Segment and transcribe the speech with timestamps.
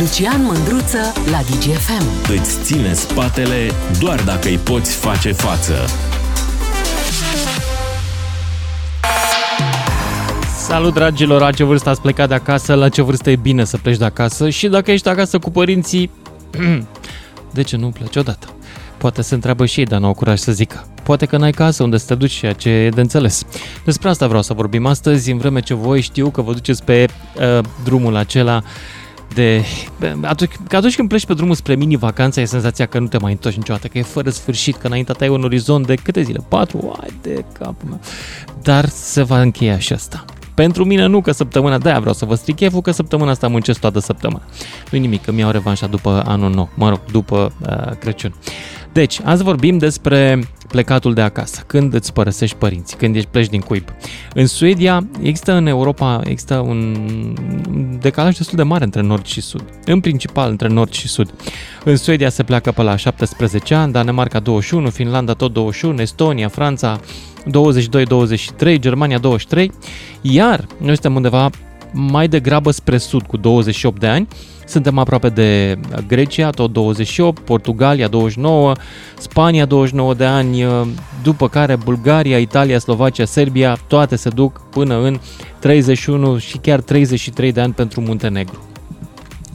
[0.00, 0.98] Lucian Mândruță
[1.30, 2.32] la DGFM.
[2.32, 5.74] Îți ține spatele doar dacă îi poți face față.
[10.56, 13.76] Salut dragilor, la ce vârstă ați plecat de acasă, la ce vârstă e bine să
[13.76, 16.10] pleci de acasă și dacă ești acasă cu părinții,
[17.54, 18.46] de ce nu pleci odată?
[18.96, 20.84] Poate se întreabă și ei, dar nu au curaj să zică.
[21.02, 23.42] Poate că n-ai casă unde să te duci, ceea ce e de înțeles.
[23.84, 27.06] Despre asta vreau să vorbim astăzi, în vreme ce voi știu că vă duceți pe
[27.36, 28.62] uh, drumul acela
[29.34, 29.64] de...
[30.22, 33.32] Atunci, că atunci când pleci pe drumul spre mini-vacanță, ai senzația că nu te mai
[33.32, 36.44] întorci niciodată, că e fără sfârșit, că înainte ai un orizont de câte zile?
[36.48, 36.96] Patru?
[37.00, 38.00] Ai de capul meu.
[38.62, 40.24] Dar se va încheia și asta.
[40.60, 43.80] Pentru mine nu, că săptămâna, de-aia vreau să vă stric cheful, că săptămâna asta muncesc
[43.80, 44.42] toată săptămâna.
[44.90, 48.34] nu nimic, că mi-au revanșa după anul nou, mă rog, după uh, Crăciun.
[48.92, 53.60] Deci, azi vorbim despre plecatul de acasă, când îți părăsești părinții, când ești pleci din
[53.60, 53.84] cuib.
[54.34, 56.96] În Suedia există în Europa există un
[58.00, 61.34] decalaj destul de mare între nord și sud, în principal între nord și sud.
[61.84, 67.00] În Suedia se pleacă pe la 17 ani, Danemarca 21, Finlanda tot 21, Estonia, Franța
[67.46, 69.72] 22-23, Germania 23,
[70.20, 71.50] iar noi suntem undeva
[71.92, 74.28] mai degrabă spre sud cu 28 de ani,
[74.66, 78.72] suntem aproape de Grecia, tot 28, Portugalia 29,
[79.18, 80.64] Spania 29 de ani,
[81.22, 85.20] după care Bulgaria, Italia, Slovacia, Serbia, toate se duc până în
[85.58, 88.69] 31 și chiar 33 de ani pentru Muntenegru.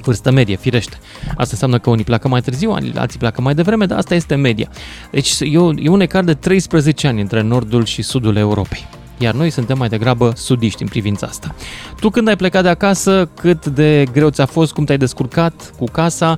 [0.06, 0.98] Vârstă medie, firește.
[1.28, 4.70] Asta înseamnă că unii pleacă mai târziu, alții pleacă mai devreme, dar asta este media.
[5.12, 9.34] Deci e un, e un ecart de 13 ani între nordul și sudul Europei iar
[9.34, 11.56] noi suntem mai degrabă sudiști în privința asta.
[12.00, 15.86] Tu când ai plecat de acasă, cât de greu ți-a fost, cum te-ai descurcat cu
[15.86, 16.38] casa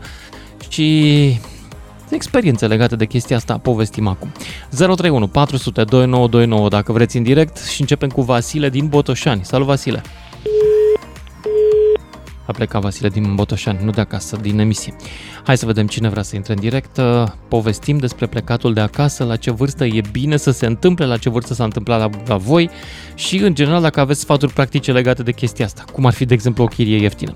[0.70, 1.40] și
[2.10, 4.32] experiențe legate de chestia asta povestim acum.
[4.70, 9.42] 031 400 2929 dacă vreți în direct și începem cu Vasile din Botoșani.
[9.44, 10.02] Salut Vasile!
[12.48, 14.94] A plecat Vasile din Botoșani, nu de acasă, din emisie.
[15.46, 16.98] Hai să vedem cine vrea să intre în direct.
[16.98, 21.18] Uh, povestim despre plecatul de acasă, la ce vârstă e bine să se întâmple, la
[21.18, 22.70] ce vârstă s-a întâmplat la, la voi
[23.16, 26.34] și, în general, dacă aveți sfaturi practice legate de chestia asta, cum ar fi, de
[26.34, 27.36] exemplu, o chirie ieftină.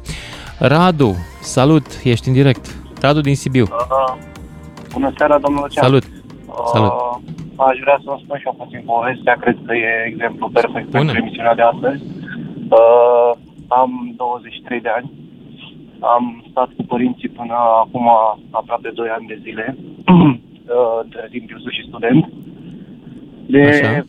[0.60, 2.76] Radu, salut, ești în direct.
[3.02, 3.64] Radu din Sibiu.
[3.64, 4.18] Uh,
[4.94, 5.84] bună seara, domnul Lucian.
[5.84, 6.04] Salut.
[6.74, 6.92] Salut.
[6.92, 7.18] Uh,
[7.56, 11.04] aș vrea să vă spun și eu puțin povestea, cred că e exemplu perfect Bună.
[11.04, 12.02] pentru emisiunea de astăzi.
[12.70, 13.32] Uh,
[13.80, 15.12] am 23 de ani.
[16.00, 18.10] Am stat cu părinții până acum
[18.52, 19.78] aproape 2 ani de zile,
[21.12, 22.30] de timp eu și student.
[23.46, 24.06] De Așa.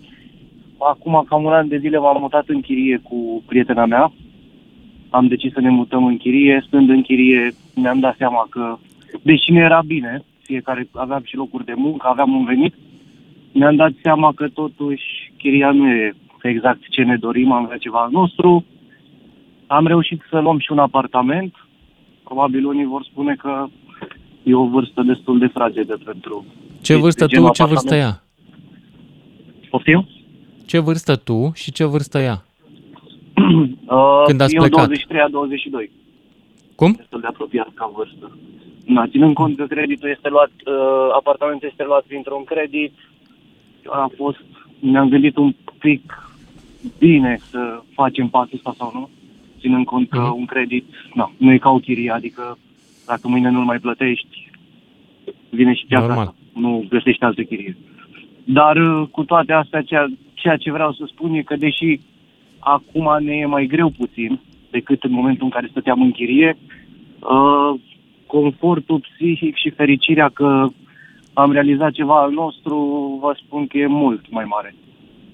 [0.79, 4.13] acum cam un an de zile m-am mutat în chirie cu prietena mea.
[5.11, 6.65] Am decis să ne mutăm în chirie.
[6.67, 8.79] Stând în chirie, mi-am dat seama că,
[9.23, 12.75] deși nu era bine, fiecare aveam și locuri de muncă, aveam un venit,
[13.53, 17.99] mi-am dat seama că totuși chiria nu e exact ce ne dorim, am vrea ceva
[17.99, 18.65] al nostru.
[19.73, 21.55] Am reușit să luăm și un apartament.
[22.25, 23.67] Probabil unii vor spune că
[24.43, 26.45] e o vârstă destul de fragedă pentru...
[26.83, 28.23] Ce vârstă tu, ce vârstă ea?
[29.71, 30.09] Poftim?
[30.67, 32.45] Ce vârstă tu și ce vârstă ea?
[33.97, 34.87] uh, Când ați eu plecat?
[34.87, 35.91] 23 a 22.
[36.75, 36.93] Cum?
[36.93, 38.37] Destul de apropiat ca vârstă.
[38.85, 42.93] Na, ținând cont că creditul este luat, uh, apartamentul este luat printr-un credit,
[43.87, 44.45] a fost,
[44.79, 46.33] ne-am gândit un pic
[46.99, 49.09] bine să facem pasul ăsta sau nu
[49.63, 50.39] ținând cont că mhm.
[50.41, 50.85] un credit
[51.15, 52.59] na, nu e ca o chirie, adică
[53.07, 54.51] dacă mâine nu-l mai plătești,
[55.51, 57.77] vine și piața nu găsești altă chirie.
[58.45, 62.01] Dar uh, cu toate astea, ceea, ceea ce vreau să spun e că deși
[62.59, 64.41] acum ne e mai greu puțin
[64.71, 66.57] decât în momentul în care stăteam în chirie,
[67.19, 67.81] uh,
[68.27, 70.67] confortul psihic și fericirea că
[71.33, 72.77] am realizat ceva al nostru,
[73.21, 74.75] vă spun că e mult mai mare.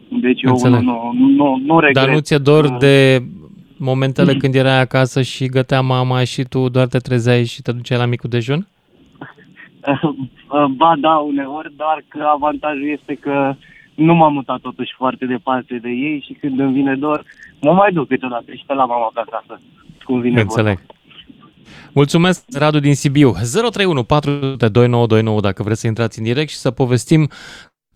[0.08, 2.04] Deci eu nu, nu, nu, nu regret.
[2.04, 3.22] Dar nu ți-e dor de
[3.78, 7.98] momentele când erai acasă și gătea mama și tu doar te trezeai și te duceai
[7.98, 8.66] la micul dejun?
[10.76, 13.54] Ba da, uneori, dar că avantajul este că
[13.94, 17.24] nu m-am mutat totuși foarte departe de ei și când îmi vine dor,
[17.60, 19.60] mă mai duc câteodată și pe la mama pe acasă,
[20.04, 20.76] cum vine Înțeleg.
[20.76, 20.92] Vorba.
[21.92, 23.30] Mulțumesc, Radu din Sibiu.
[23.30, 27.28] 031 42929 dacă vreți să intrați în direct și să povestim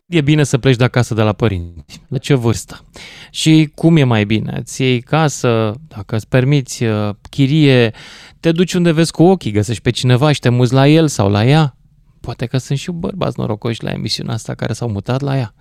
[0.06, 2.02] e bine să pleci de acasă de la părinți?
[2.08, 2.84] La ce vârstă?
[3.30, 4.56] Și cum e mai bine?
[4.58, 7.92] Îți iei casă, dacă îți permiți uh, chirie,
[8.40, 11.30] te duci unde vezi cu ochii, găsești pe cineva și te muzi la el sau
[11.30, 11.76] la ea?
[12.20, 15.54] Poate că sunt și bărbați norocoși la emisiunea asta care s-au mutat la ea.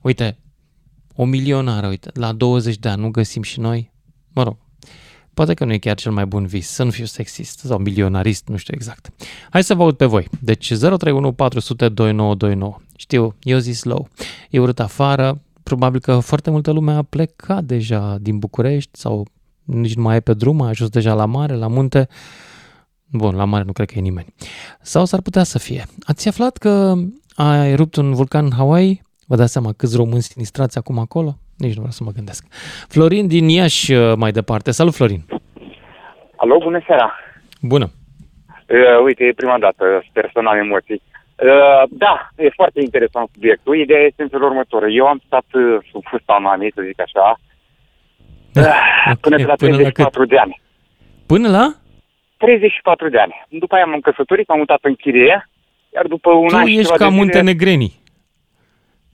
[0.00, 0.38] Uite,
[1.14, 3.92] o milionară, uite, la 20 de ani nu găsim și noi?
[4.32, 4.56] Mă rog,
[5.34, 8.48] Poate că nu e chiar cel mai bun vis, să nu fiu sexist sau milionarist,
[8.48, 9.08] nu știu exact.
[9.50, 10.28] Hai să vă aud pe voi.
[10.40, 12.80] Deci 031 400 2929.
[13.02, 14.08] Știu, eu zis slow.
[14.50, 19.26] E urât afară, probabil că foarte multă lume a plecat deja din București sau
[19.64, 22.08] nici nu mai e pe drum, a ajuns deja la mare, la munte.
[23.12, 24.34] Bun, la mare nu cred că e nimeni.
[24.80, 25.84] Sau s-ar putea să fie.
[26.06, 26.94] Ați aflat că
[27.34, 29.02] a erupt un vulcan în Hawaii?
[29.26, 31.38] Vă dați seama câți români sinistrați acum acolo?
[31.56, 32.46] Nici nu vreau să mă gândesc.
[32.88, 34.70] Florin din Iași uh, mai departe.
[34.70, 35.22] Salut, Florin!
[36.36, 37.12] Alo, bună seara!
[37.60, 37.90] Bună!
[38.68, 41.02] Uh, uite, e prima dată, sper să n-am emoții.
[41.44, 43.76] Uh, da, e foarte interesant subiectul.
[43.76, 44.84] Ideea este în felul următor.
[44.84, 47.40] Eu am stat uh, sub fusta mamei, să zic așa,
[48.52, 50.28] Da, uh, ok, până de la până la 34 cât?
[50.28, 50.60] de ani.
[51.26, 51.74] Până la?
[52.36, 53.46] 34 de ani.
[53.48, 55.48] După aia m-am căsătorit, m-am mutat în chirie,
[55.94, 58.00] iar după un Tu an și ești ceva ca de zile- muntenegrenii.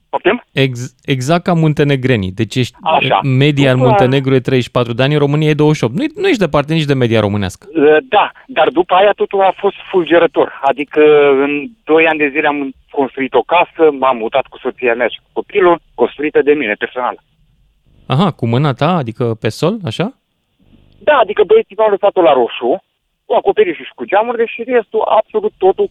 [0.09, 0.43] Poftim?
[0.51, 2.31] Ex- exact ca muntenegrenii.
[2.31, 3.19] Deci ești, Așa.
[3.23, 5.93] media în După- Muntenegru e 34 de ani, în România e 28.
[5.93, 7.67] Nu, nu ești departe nici de media românească.
[7.75, 10.59] Uh, Da, dar după aia totul a fost fulgerător.
[10.63, 11.01] Adică
[11.43, 11.51] în
[11.83, 15.29] 2 ani de zile am construit o casă, m-am mutat cu soția mea și cu
[15.33, 17.17] copilul, construită de mine personal.
[18.05, 20.13] Aha, cu mâna ta, adică pe sol, așa?
[21.07, 22.83] Da, adică băieții mi-au lăsat-o la roșu,
[23.25, 25.89] cu acoperișul și cu geamurile și restul, absolut totul,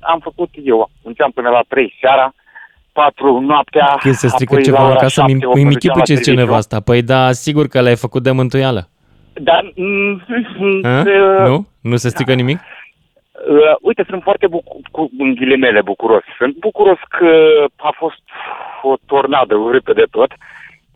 [0.00, 0.90] am făcut eu.
[1.02, 2.32] Începeam până la 3 seara,
[3.00, 5.70] 4 noaptea, Când se strică apoi la ceva ora acasă, 7, mi- 8 îmi mă
[5.70, 6.46] închipui duceam ce la zice serviciu.
[6.46, 6.80] nevasta.
[6.80, 8.88] Păi da, sigur că l-ai făcut de mântuială.
[9.32, 10.22] Dar, mm,
[10.58, 11.00] mm, A?
[11.00, 11.66] uh, Nu?
[11.80, 12.58] Nu se strică nimic?
[12.58, 16.22] Uh, uite, sunt foarte bucu- cu, în ghilimele bucuros.
[16.38, 17.30] Sunt bucuros că
[17.76, 18.22] a fost
[18.82, 20.30] o tornadă urâtă de tot,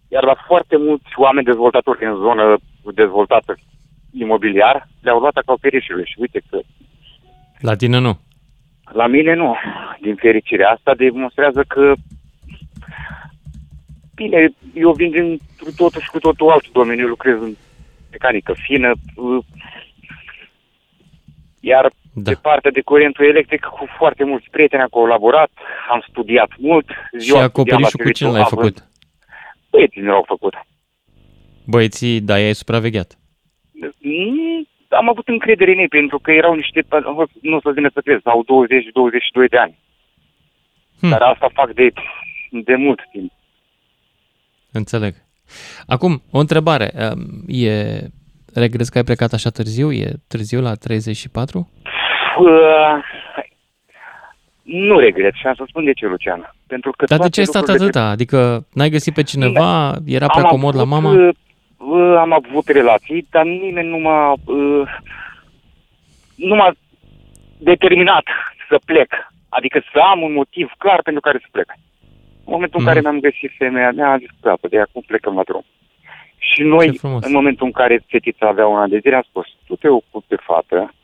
[0.09, 2.56] iar la foarte mulți oameni dezvoltatori în zonă
[2.95, 3.55] dezvoltată
[4.19, 6.59] imobiliar le-au luat acoperișurile și uite că
[7.59, 8.19] La tine nu.
[8.93, 9.57] La mine nu.
[10.01, 11.93] Din fericire asta demonstrează că
[14.15, 15.39] bine, eu vin din
[15.77, 17.55] totul și cu totul alt domeniu, eu lucrez în
[18.11, 19.45] mecanică fină, uh,
[21.61, 22.31] iar Da.
[22.31, 25.51] pe partea de curentul electric cu foarte mulți prieteni am colaborat,
[25.91, 26.87] am studiat mult.
[26.89, 28.89] Și ziua studiam la acoperișul cu serviciu, cine l-ai având- făcut?
[29.71, 30.55] Băieții mi l-au făcut.
[31.67, 33.19] Băieții, da, i-ai supravegheat.
[34.94, 36.85] Mm, Am avut încredere în ei, pentru că erau niște,
[37.41, 38.44] nu o să vină să crezi, au
[39.46, 39.79] 20-22 de ani.
[41.00, 41.08] Hm.
[41.08, 41.93] Dar asta fac de,
[42.50, 43.32] de mult timp.
[44.73, 45.14] Înțeleg.
[45.87, 46.91] Acum, o întrebare.
[46.94, 47.99] Um, E...
[48.55, 49.93] Regret că ai plecat așa târziu?
[49.93, 51.69] E târziu la 34?
[52.38, 52.46] Uh,
[54.62, 56.55] nu regret și am să spun de ce, Lucian.
[56.67, 58.08] Pentru că Dar de toate ce ai stat lucrurile atâta?
[58.08, 59.94] Adică n-ai găsit pe cineva?
[60.06, 61.32] Era prea Am comod la avut, mama?
[61.87, 64.89] Uh, uh, am avut relații, dar nimeni nu m-a, uh,
[66.35, 66.73] nu m-a
[67.59, 68.25] determinat
[68.69, 69.13] să plec.
[69.49, 71.73] Adică să am un motiv clar pentru care să plec.
[72.47, 72.89] În momentul Mhm.
[72.89, 75.65] în care mi-am găsit femeia mea, am zis, gata, de acum plecăm la drum.
[76.39, 77.25] Și noi, Ce frumos.
[77.25, 80.29] în momentul în care fetița avea un an de zile, am spus, tu te ocupi
[80.29, 80.95] de fată,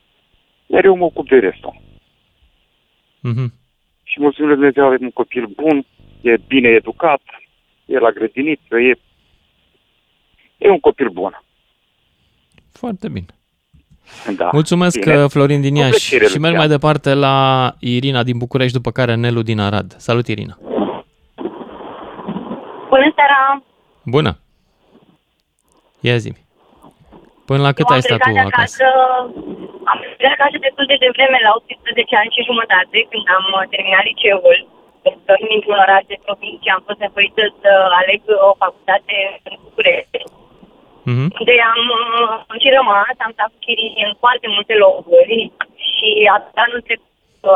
[0.66, 1.74] iar eu mă ocup de restul.
[3.20, 3.52] Mhm.
[4.02, 5.84] Și mulțumim lui Dumnezeu, avem un copil bun,
[6.20, 7.20] e bine educat,
[7.86, 8.94] e la grădiniță, e,
[10.64, 11.32] e un copil bun.
[12.72, 13.26] Foarte bine.
[14.36, 14.48] Da.
[14.52, 15.26] Mulțumesc, Bine.
[15.26, 16.08] Florin din Cu Iași.
[16.08, 16.56] plăcere, Și merg Lucian.
[16.68, 17.34] mai departe la
[17.96, 19.88] Irina din București, după care Nelu din Arad.
[20.06, 20.54] Salut, Irina.
[22.92, 23.40] Bună seara!
[24.14, 24.32] Bună.
[26.08, 26.30] Ia zi
[27.48, 28.84] Până la cât Eu ai am stat tu plecat de acasă?
[29.92, 34.04] Am plecat acasă destul de devreme, la 18 ani și jumătate, când am uh, terminat
[34.08, 34.58] liceul.
[35.04, 37.70] Pentru că fiind într-un oraș de provincie, am fost nevoită să
[38.00, 39.16] aleg o facultate
[39.48, 40.18] în București.
[41.10, 41.26] Mhm.
[41.40, 45.36] Unde am uh, și rămas, am stat cu chirii în foarte multe locuri
[45.88, 47.08] și atât anul trecut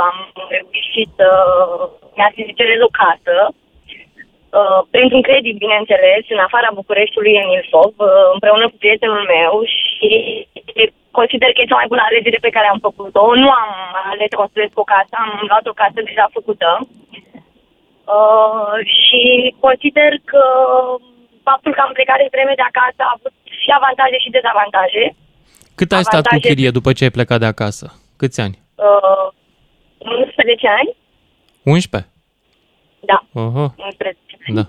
[0.08, 0.18] am
[0.56, 1.28] reușit să
[2.14, 3.36] mi-a cerez o casă
[4.60, 10.12] Uh, printr-un credit, bineînțeles, în afara Bucureștiului, în Ilfov, uh, împreună cu prietenul meu și
[11.18, 13.22] consider că e cea mai bună alegere pe care am făcut-o.
[13.42, 13.70] Nu am
[14.12, 16.68] ales să construiesc o casă, am luat o casă deja făcută
[18.14, 19.22] uh, și
[19.66, 20.44] consider că
[21.48, 25.04] faptul că am plecat de vreme de acasă a avut și avantaje și dezavantaje.
[25.74, 27.86] Cât ai stat cu Avantaje- chirie după ce ai plecat de acasă?
[28.20, 28.58] Câți ani?
[28.74, 29.26] Uh,
[29.98, 30.90] 11 ani?
[31.62, 32.10] 11?
[33.10, 34.56] Da, Oho, 11 ani.
[34.58, 34.64] da.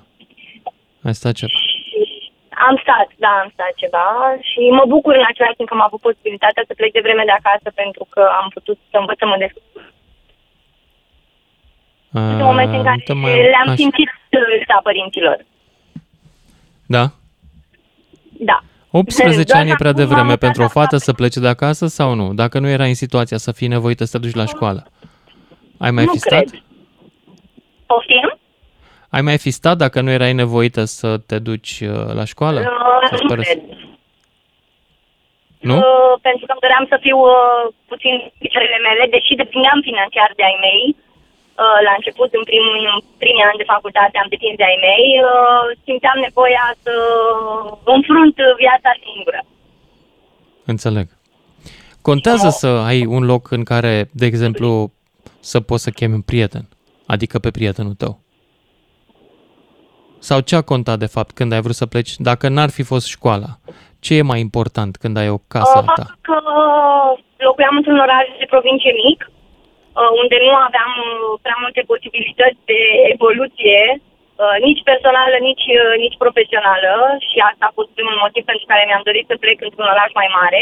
[1.08, 1.52] Ai stat ceva.
[1.52, 2.32] Și
[2.68, 4.08] am stat, da, am stat ceva
[4.50, 7.32] și mă bucur în același timp că am avut posibilitatea să plec de vreme de
[7.40, 9.64] acasă pentru că am putut să învăț să mă descurc.
[12.12, 13.76] În momente în care uite, mai- le-am așa.
[13.76, 14.10] simțit
[14.52, 15.46] lipsa părinților.
[16.86, 17.04] Da?
[18.50, 18.64] Da.
[18.98, 21.04] 18 Doar ani e că prea acum devreme am pentru o mutat fată aproape.
[21.08, 22.34] să plece de acasă sau nu?
[22.34, 24.82] Dacă nu erai în situația să fii nevoită să te duci la școală.
[25.78, 26.46] Ai mai nu fi stat?
[26.46, 26.62] cred.
[27.86, 28.38] Poftim?
[29.10, 32.60] Ai mai fi stat dacă nu erai nevoită să te duci uh, la școală?
[32.60, 33.62] Uh, Să-ți nu părăsi- cred.
[35.70, 35.76] Nu?
[35.78, 40.44] Uh, pentru că îmi doream să fiu uh, puțin picioarele mele, deși depindeam financiar de
[40.50, 40.84] ai mei.
[41.64, 45.06] Uh, la început, în primul, în primii ani de facultate, am depins de ai mei.
[45.30, 46.94] Uh, simțeam nevoia să
[47.96, 49.42] înfrunt viața singură.
[50.74, 51.08] Înțeleg.
[52.10, 54.92] Contează să ai un loc în care, de exemplu,
[55.40, 56.66] să poți să chemi un prieten,
[57.06, 58.20] adică pe prietenul tău.
[60.20, 63.08] Sau ce a contat de fapt când ai vrut să pleci, dacă n-ar fi fost
[63.08, 63.50] școala?
[64.00, 66.06] Ce e mai important când ai o casă a ta?
[66.22, 66.38] Că
[67.38, 69.35] locuiam într-un oraș de provincie mic, uh,
[70.22, 71.10] unde nu aveam uh,
[71.46, 72.82] prea multe posibilități de
[73.14, 75.68] evoluție, uh, nici personală, nici,
[76.04, 76.94] nici profesională
[77.28, 80.30] și asta a fost primul motiv pentru care mi-am dorit să plec într-un oraș mai
[80.40, 80.62] mare.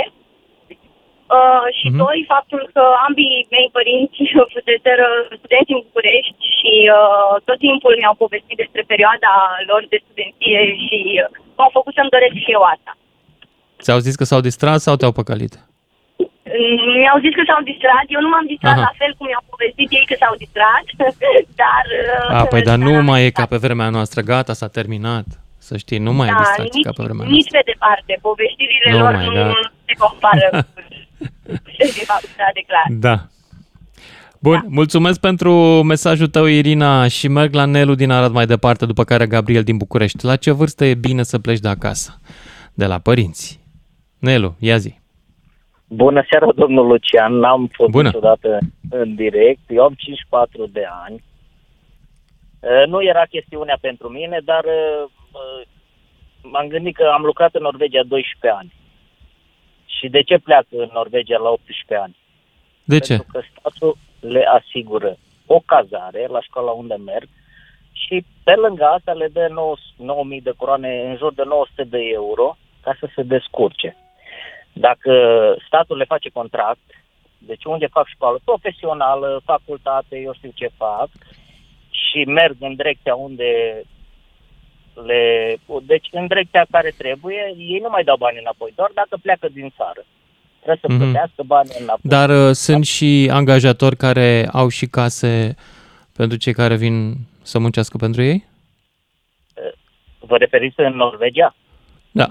[1.38, 2.02] Uh, și uh-huh.
[2.04, 4.22] doi, faptul că ambii mei părinți
[4.54, 5.08] fuseseră
[5.40, 9.34] studenți în București și uh, tot timpul mi-au povestit despre perioada
[9.70, 12.92] lor de studenție și uh, m-au făcut să-mi doresc și eu asta.
[13.84, 15.54] Ți-au zis că s-au distrat sau te-au păcălit?
[17.00, 18.86] Mi-au zis că s-au distrat, eu nu m-am distrat Aha.
[18.88, 20.86] la fel cum mi-au povestit ei că s-au distrat,
[21.62, 21.86] dar...
[22.30, 25.26] Uh, A, păi dar nu mai e ca pe vremea noastră, gata, s-a terminat.
[25.68, 27.36] Să știi, nu mai da, e distracție nici, ca pe vremea nici noastră.
[27.36, 29.52] Nici pe departe, povestirile nu lor mai, nu da.
[29.88, 30.48] se compară
[32.58, 32.88] de clar.
[33.08, 33.16] Da.
[34.40, 34.66] Bun, da.
[34.68, 35.52] mulțumesc pentru
[35.84, 39.78] mesajul tău, Irina, și merg la Nelu din Arad mai departe, după care Gabriel din
[39.78, 40.26] București.
[40.26, 42.20] La ce vârstă e bine să pleci de acasă?
[42.74, 43.60] De la părinți.
[44.20, 45.02] Nelu, ia zi.
[45.96, 47.34] Bună seara, domnul Lucian.
[47.34, 48.08] N-am fost Bună.
[48.08, 48.60] niciodată
[48.90, 49.62] în direct.
[49.68, 51.24] Eu am 54 de ani.
[52.88, 54.66] Nu era chestiunea pentru mine, dar
[56.42, 58.74] m-am gândit că am lucrat în Norvegia 12 ani.
[59.86, 62.16] Și de ce pleacă în Norvegia la 18 ani?
[62.84, 63.16] De ce?
[63.16, 67.28] Pentru că statul le asigură o cazare la școala unde merg
[67.92, 69.48] și pe lângă asta le dă
[70.38, 73.98] 9.000 de coroane, în jur de 900 de euro, ca să se descurce.
[74.74, 75.12] Dacă
[75.68, 76.88] statul le face contract,
[77.38, 81.10] deci unde fac școală profesională, facultate, eu știu ce fac,
[81.90, 83.82] și merg în direcția unde
[84.94, 89.48] le, deci în direcția care trebuie, ei nu mai dau bani înapoi, doar dacă pleacă
[89.48, 90.06] din țară.
[90.62, 91.02] Trebuie să mm-hmm.
[91.04, 92.12] plătească bani înapoi.
[92.12, 95.56] Dar uh, sunt și angajatori care au și case
[96.16, 98.48] pentru cei care vin să muncească pentru ei?
[99.56, 99.74] Uh,
[100.20, 101.56] vă referiți în Norvegia?
[102.12, 102.30] Da.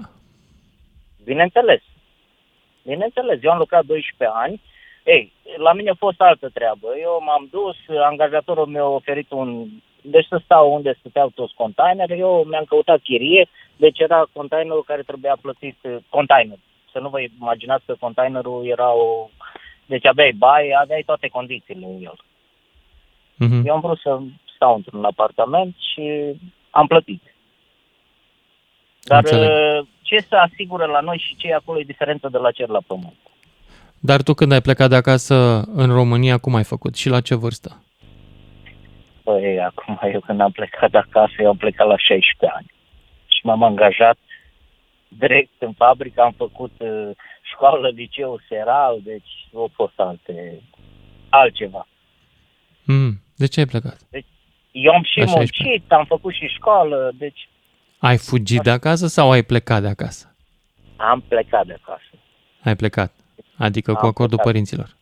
[1.25, 1.83] Bineînțeles.
[2.83, 4.61] Bineînțeles, eu am lucrat 12 ani.
[5.05, 6.89] Ei, la mine a fost altă treabă.
[7.01, 7.77] Eu m-am dus,
[8.11, 9.69] angajatorul mi-a oferit un
[10.03, 15.03] deci să stau unde stăteau toți containerele, eu mi-am căutat chirie, deci era containerul care
[15.03, 16.59] trebuia plătit, uh, container.
[16.93, 19.29] Să nu vă imaginați că containerul era o...
[19.87, 22.19] Deci aveai baie, aveai toate condițiile în el.
[23.35, 23.65] Uh-huh.
[23.65, 24.19] Eu am vrut să
[24.55, 26.35] stau într-un apartament și
[26.71, 27.32] am plătit.
[29.05, 29.49] Dar Înțeleg.
[29.49, 32.69] Uh, ce se asigură la noi și ce e acolo e diferență de la cer
[32.69, 33.17] la pământ.
[34.01, 35.35] Dar tu când ai plecat de acasă
[35.75, 37.83] în România, cum ai făcut și la ce vârstă?
[39.23, 42.71] Păi, acum eu când am plecat de acasă, eu am plecat la 16 ani.
[43.27, 44.19] Și m-am angajat
[45.09, 47.11] direct în fabrică, am făcut uh,
[47.53, 50.63] școală, liceu, seral, deci au fost alte,
[51.29, 51.87] altceva.
[52.85, 53.99] Mm, de ce ai plecat?
[54.11, 54.27] Deci,
[54.73, 55.95] eu am și la muncit, 16.
[55.95, 57.49] am făcut și școală, deci...
[58.03, 60.35] Ai fugit de acasă sau ai plecat de acasă?
[60.97, 62.11] Am plecat de acasă.
[62.63, 63.13] Ai plecat,
[63.57, 64.45] adică am cu acordul plecat.
[64.45, 64.97] părinților.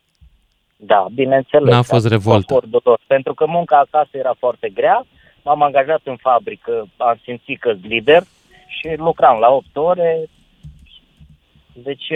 [0.76, 1.70] Da, bineînțeles.
[1.70, 2.60] N-a fost revoltă.
[3.06, 5.06] Pentru că munca acasă era foarte grea,
[5.44, 8.22] m-am angajat în fabrică, am simțit că lider
[8.66, 10.28] și lucram la 8 ore.
[11.72, 12.08] Deci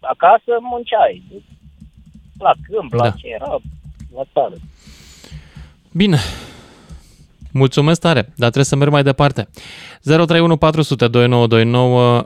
[0.00, 1.22] acasă munceai.
[2.38, 3.10] La câmp, la da.
[3.10, 3.56] ce era,
[4.14, 4.54] la țară.
[5.92, 6.18] Bine.
[7.58, 9.48] Mulțumesc tare, dar trebuie să merg mai departe.
[10.02, 12.22] 031 400 2929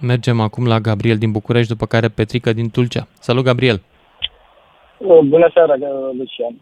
[0.00, 3.06] Mergem acum la Gabriel din București, după care Petrica din Tulcea.
[3.20, 3.82] Salut, Gabriel!
[4.98, 5.74] Uh, bună seara,
[6.18, 6.54] Lucian.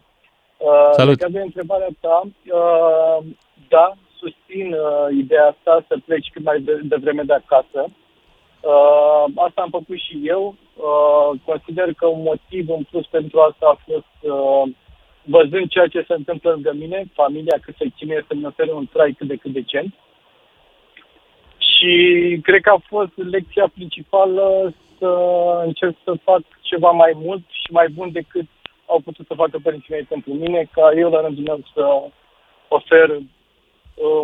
[0.57, 1.19] Uh, Salut.
[1.19, 3.17] Legat de întrebarea ta, uh,
[3.67, 4.75] da, susțin
[5.19, 7.89] ideea asta să pleci cât mai devreme de, de acasă.
[9.35, 10.55] Asta am făcut și eu.
[11.45, 14.15] Consider că un motiv în plus pentru asta a fost
[15.23, 19.15] văzând ceea ce se întâmplă lângă mine, familia cât se chinuie să-mi ofere un trai
[19.17, 19.93] cât de cât decent.
[21.57, 21.91] Și
[22.41, 25.11] cred că a fost lecția principală să
[25.65, 28.45] încerc să fac ceva mai mult și mai bun decât
[28.85, 31.83] au putut să facă părinții mei pentru mine, ca eu la rândul meu să
[32.67, 33.23] ofer uh,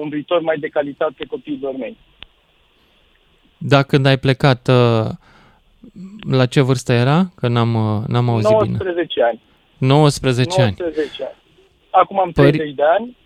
[0.01, 1.97] un viitor mai de calitate copiilor mei.
[3.57, 5.05] Da, când ai plecat, uh,
[6.31, 7.25] la ce vârstă era?
[7.35, 9.25] Că n-am, uh, n-am auzit 19 bine.
[9.25, 9.41] ani.
[9.79, 10.75] 19 ani.
[10.77, 11.35] 19 ani.
[11.89, 12.71] Acum am 30 Pări...
[12.73, 13.17] de ani.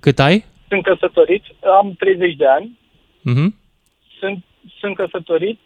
[0.00, 0.44] Cât ai?
[0.68, 1.44] Sunt căsătorit,
[1.80, 2.78] am 30 de ani.
[3.30, 3.50] Uh-huh.
[4.18, 4.44] Sunt,
[4.80, 5.60] sunt căsătorit,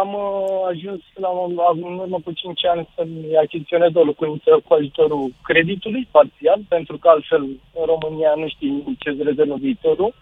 [0.00, 4.74] am uh, ajuns la un, în urmă cu 5 ani să-mi achiziționez o locuință cu
[4.74, 7.42] ajutorul creditului parțial, pentru că altfel
[7.74, 10.14] în România nu știi ce îți rezervă viitorul.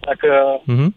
[0.00, 0.90] Dacă uh-huh.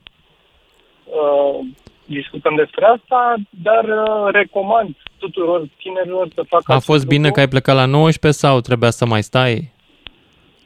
[1.06, 1.60] uh,
[2.06, 7.48] discutăm despre asta, dar uh, recomand tuturor tinerilor să facă A fost bine că ai
[7.48, 9.72] plecat la 19 sau trebuia să mai stai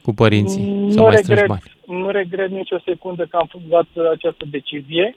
[0.01, 0.63] cu părinții?
[0.63, 1.61] Nu mai regret, bani?
[1.85, 5.15] nu regret nicio secundă că am luat această decizie.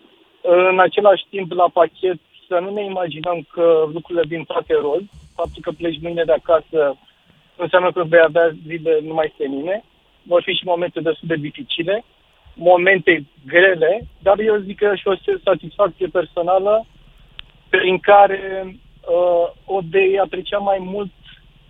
[0.71, 5.03] În același timp, la pachet, să nu ne imaginăm că lucrurile vin toate roz.
[5.35, 6.97] Faptul că pleci mâine de acasă
[7.57, 9.85] înseamnă că vei avea zile numai senine.
[10.23, 12.05] Vor fi și momente destul de dificile,
[12.61, 15.15] momente grele, dar eu zic că și o
[15.45, 16.87] satisfacție personală
[17.69, 21.13] prin care uh, o de aprecia mai mult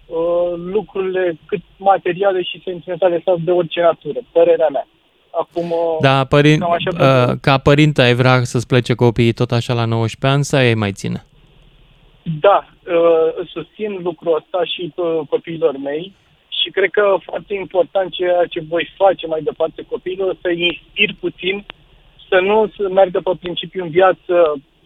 [0.07, 4.87] uh, lucrurile cât materiale și sentimentale sau de orice natură, părerea mea.
[5.31, 9.85] Acum, uh, da, părin- uh, ca părinte ai vrea să-ți plece copiii tot așa la
[9.85, 11.25] 19 ani sau ei mai ține?
[12.41, 16.15] Da, uh, susțin lucrul ăsta și uh, copiilor mei
[16.63, 21.65] și cred că foarte important ceea ce voi face mai departe copiilor, să inspir puțin,
[22.29, 24.35] să nu să meargă pe principiu în viață,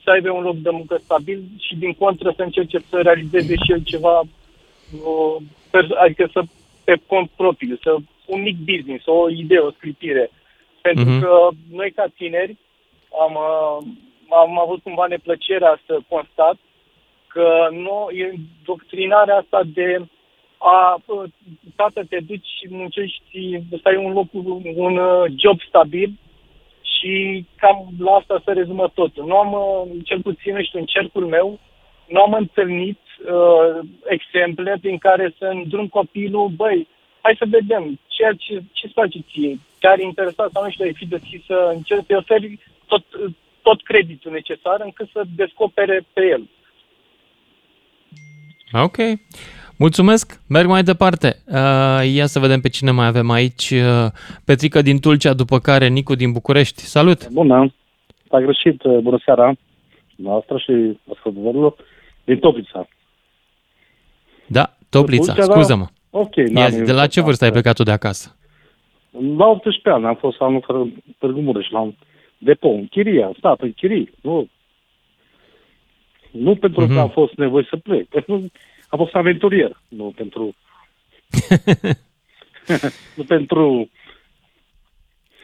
[0.02, 3.73] să aibă un loc de muncă stabil și din contră să încerce să realizeze și
[3.73, 5.37] el ceva, uh,
[6.04, 6.43] adică să
[6.85, 10.31] pe cont propriu, să un mic business, o idee, o scripire.
[10.81, 11.21] Pentru uh-huh.
[11.21, 12.57] că noi ca tineri
[13.25, 13.87] am, uh,
[14.31, 16.57] am avut cumva neplăcerea să constat
[17.26, 20.07] că nu, e doctrinarea asta de
[20.64, 21.02] a,
[21.76, 24.26] tată, te duci și muncești, să ai un loc,
[24.75, 26.12] un uh, job stabil
[26.83, 29.26] și cam la asta se rezumă totul.
[29.26, 31.59] Nu am, uh, cel puțin, știu, în cercul meu,
[32.09, 36.88] nu am întâlnit uh, exemple prin care să îndrum copilul, băi,
[37.21, 41.06] hai să vedem ceea ce, ce-ți face ție, chiar interesat sau nu știu, ai fi
[41.06, 43.04] de să încerci să oferi tot,
[43.62, 46.49] tot creditul necesar încât să descopere pe el.
[48.73, 48.97] Ok.
[49.78, 51.37] Mulțumesc, merg mai departe.
[51.47, 53.71] Uh, ia să vedem pe cine mai avem aici.
[53.71, 54.11] Uh,
[54.45, 56.83] Petrica din Tulcea, după care Nicu din București.
[56.83, 57.28] Salut!
[57.28, 57.75] Bună!
[58.28, 58.83] S-a greșit.
[58.83, 59.52] Uh, bună seara
[60.16, 61.75] noastră și ascultătorilor
[62.25, 62.88] din Toplița.
[64.47, 65.52] Da, Toplița, Tulcea, da.
[65.52, 65.87] scuză-mă.
[66.11, 66.19] Da?
[66.19, 66.35] Ok.
[66.54, 68.37] Ia zi, de la ce vârstă ai plecat tu de acasă?
[69.37, 70.87] La 18 ani am fost anul fără
[71.18, 71.94] Târgu Mureș, la un
[72.38, 74.11] depou, în chiria, stat în chirii.
[74.20, 74.48] Nu,
[76.31, 76.87] nu pentru uh-huh.
[76.87, 77.01] că mhm.
[77.01, 78.07] am fost nevoie să plec.
[78.94, 80.54] Am fost aventurier, nu pentru...
[83.16, 83.90] nu pentru...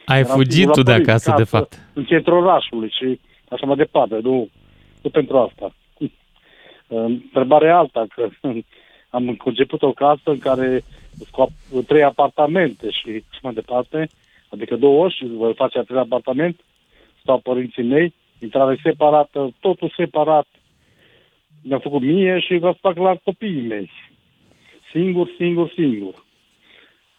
[0.05, 1.79] Ai fugit tu de acasă, de fapt.
[1.93, 4.19] În centrul orașului și așa mai departe.
[4.23, 4.49] Nu,
[5.01, 5.73] nu pentru asta.
[6.87, 8.29] Întrebarea alta, că
[9.17, 10.83] am conceput o casă în care
[11.71, 14.09] cu trei apartamente și așa mai departe,
[14.49, 16.59] adică două și voi face a treilea apartament,
[17.21, 20.47] stau părinții mei, intrare separată, totul separat,
[21.63, 23.91] mi-a făcut mie și vă fac la copiii mei.
[24.91, 26.25] Singur, singur, singur.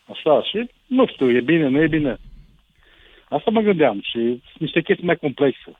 [0.07, 2.17] Așa, și nu știu, e bine, nu e bine.
[3.29, 5.77] Asta mă gândeam și sunt niște chestii mai complexe.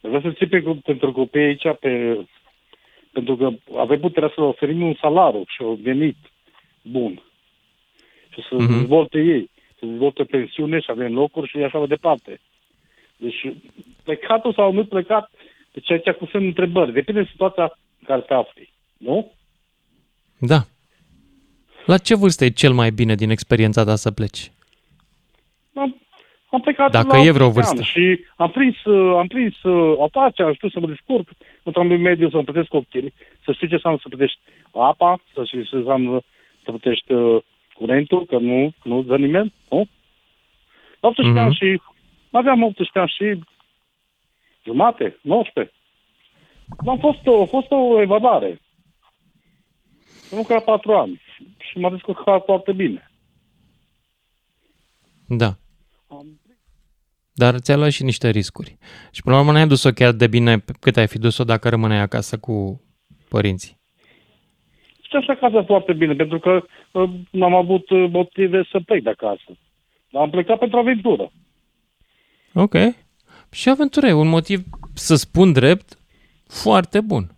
[0.00, 2.18] Vreau să țipe pentru copii aici, pe,
[3.12, 6.16] pentru că avem puterea să oferim un salariu și un venit
[6.82, 7.22] bun.
[8.28, 8.78] Și să mm-hmm.
[8.78, 12.40] dezvolte ei, să dezvolte pensiune și avem locuri și așa mai departe.
[13.16, 13.52] Deci
[14.04, 15.30] plecatul sau nu plecat,
[15.72, 16.92] deci aici cu semn întrebări.
[16.92, 17.62] Depinde de situația
[17.98, 18.72] în care te afli.
[18.96, 19.32] Nu?
[20.38, 20.60] Da.
[21.86, 24.50] La ce vârstă e cel mai bine din experiența ta să pleci?
[25.74, 25.96] Am,
[26.50, 27.82] am plecat Dacă la e vreo vârstă.
[27.82, 31.28] Și am prins, uh, am prins uh, apace, am știut să mă descurc
[31.62, 33.12] într-un mediu, să-mi plătesc copchii,
[33.44, 34.38] să știi ce înseamnă să plătești
[34.72, 36.20] apa, să știi ce înseamnă
[36.64, 37.42] să plătești uh,
[37.74, 39.88] curentul, că nu, nu dă nimeni, nu?
[41.00, 41.44] 18 mm-hmm.
[41.44, 41.80] ani și
[42.30, 43.44] aveam 18 ani și
[44.64, 45.74] jumate, 19.
[46.86, 48.60] Am fost, a fost o evadare.
[50.30, 51.20] Nu ca patru ani.
[51.58, 53.10] Și m-a descurcat foarte bine.
[55.26, 55.56] Da.
[57.32, 58.76] Dar ți-a luat și niște riscuri.
[59.10, 62.00] Și până la urmă n-ai dus-o chiar de bine cât ai fi dus-o dacă rămâneai
[62.00, 62.82] acasă cu
[63.28, 63.80] părinții.
[65.02, 69.10] Și așa acasă foarte bine, pentru că uh, n-am avut uh, motive să plec de
[69.10, 69.56] acasă.
[70.12, 71.32] Am plecat pentru aventură.
[72.54, 72.74] Ok.
[73.52, 74.62] Și aventura e un motiv,
[74.94, 75.98] să spun drept,
[76.46, 77.30] foarte bun.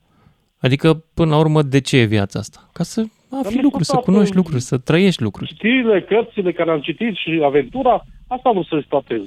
[0.59, 2.69] Adică, până la urmă, de ce e viața asta?
[2.73, 5.51] Ca să afli lucruri, să cunoști lucruri, să trăiești lucruri.
[5.55, 9.21] Știrile, cărțile care am citit și aventura, asta vreau să exploatez.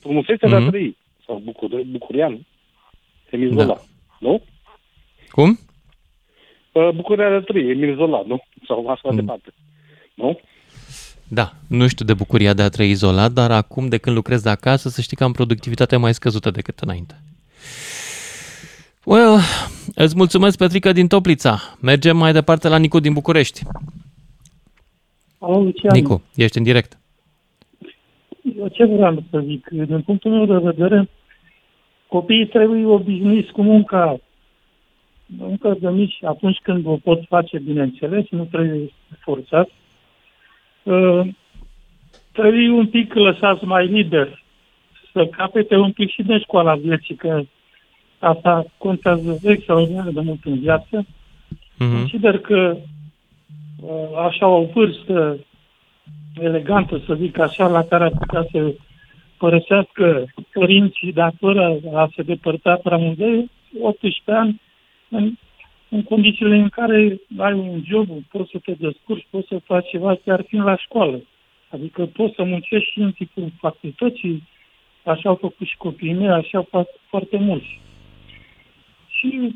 [0.00, 0.50] Frumusețea mm-hmm.
[0.50, 0.70] de a mhm.
[0.70, 0.96] trăi.
[1.26, 2.46] Sau bucur, bucurian.
[3.30, 3.62] Emil da.
[3.62, 3.80] Zola.
[4.18, 4.42] Nu?
[5.30, 5.58] Cum?
[6.94, 8.42] Bucuria de a trăi, Emil Zola, nu?
[8.66, 9.16] Sau așa mm.
[9.16, 9.52] departe.
[10.14, 10.40] Nu?
[11.32, 14.48] Da, nu știu de bucuria de a trăi izolat, dar acum de când lucrez de
[14.48, 17.14] acasă să știi că am productivitatea mai scăzută decât înainte.
[19.04, 19.38] Well,
[19.94, 21.58] îți mulțumesc, Petrica din Toplița.
[21.80, 23.62] Mergem mai departe la Nicu din București.
[25.38, 25.92] Alo, Lucian.
[25.94, 26.98] Nicu, ești în direct.
[28.58, 29.68] Eu ce vreau să zic?
[29.68, 31.08] Din punctul meu de vedere,
[32.08, 34.20] copiii trebuie obișnuiți cu munca
[35.38, 39.68] încă de mici, atunci când o pot face, bineînțeles, nu trebuie forțat.
[40.82, 41.20] Uh,
[42.32, 44.42] trebuie un pic lăsați mai liber,
[45.12, 47.42] să capete un pic și de școala vieții, că
[48.18, 51.04] asta contează extraordinar de mult în viață.
[51.04, 51.92] Uh-huh.
[51.92, 52.76] Consider că
[53.82, 55.38] uh, așa o vârstă
[56.34, 58.74] elegantă, să zic așa, la care ar putea să
[59.38, 63.46] părăsească părinții, dar fără a se depărta prea mult de
[63.80, 64.60] 18 ani,
[65.08, 65.32] în,
[65.90, 70.14] în condițiile în care ai un job, poți să te descurci, poți să faci ceva
[70.24, 71.22] chiar fiind la școală.
[71.68, 74.42] Adică poți să muncești și în tipul facultății,
[75.04, 77.80] așa au făcut și copiii mei, așa fac foarte mulți.
[79.08, 79.54] Și,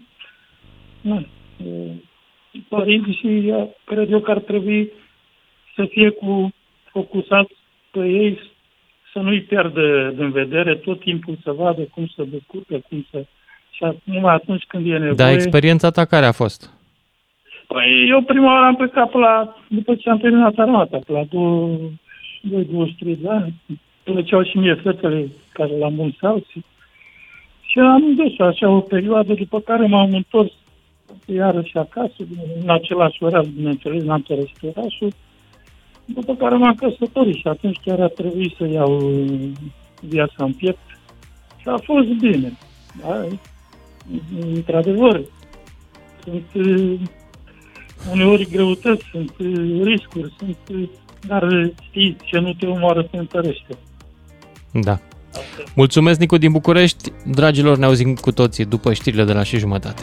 [1.01, 1.27] nu,
[2.69, 3.53] părinții
[3.85, 4.91] cred eu că ar trebui
[5.75, 6.53] să fie cu
[6.91, 7.55] focusați
[7.91, 8.41] pe ei,
[9.13, 13.27] să nu-i pierdă din vedere, tot timpul să vadă cum să descurcă, cum să...
[13.75, 15.13] Și numai atunci când e nevoie...
[15.13, 16.71] Dar experiența ta care a fost?
[17.67, 21.25] Păi eu prima oară am plecat pe la, după ce am terminat armata, pe la
[22.43, 23.55] 23 de ani,
[24.03, 26.65] plăceau și mie fetele care la mulți alții.
[27.67, 30.53] Și am dus așa o perioadă, după care m-am întors
[31.27, 32.15] iarăși acasă,
[32.63, 35.13] în același oraș, bineînțeles, n-am părăsit orașul,
[36.05, 39.03] după care m-am căsătorit și atunci chiar a trebuit să iau
[40.01, 40.79] viața în piept
[41.61, 42.53] și a fost bine.
[43.01, 43.27] Da?
[44.55, 45.21] Într-adevăr,
[46.23, 46.45] sunt
[48.13, 49.33] uneori greutăți, sunt
[49.83, 50.57] riscuri, sunt,
[51.27, 53.79] dar știi, ce nu te omoară te întărește.
[54.73, 55.01] Da.
[55.75, 57.13] Mulțumesc, Nicu, din București.
[57.27, 60.03] Dragilor, ne auzim cu toții după știrile de la și jumătate.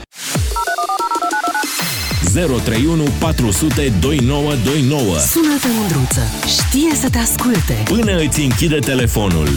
[2.33, 6.21] 031 400 2929 Sună-te, Mândruță.
[6.47, 7.83] Știe să te asculte.
[7.85, 9.47] Până îți închide telefonul.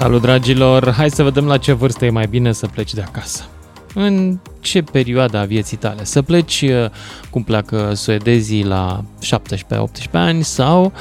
[0.00, 0.90] Salut, dragilor!
[0.90, 3.44] Hai să vedem la ce vârstă e mai bine să pleci de acasă.
[3.94, 6.04] În ce perioadă a vieții tale?
[6.04, 6.90] Să pleci uh,
[7.30, 9.00] cum pleacă suedezii la
[10.08, 10.92] 17-18 ani sau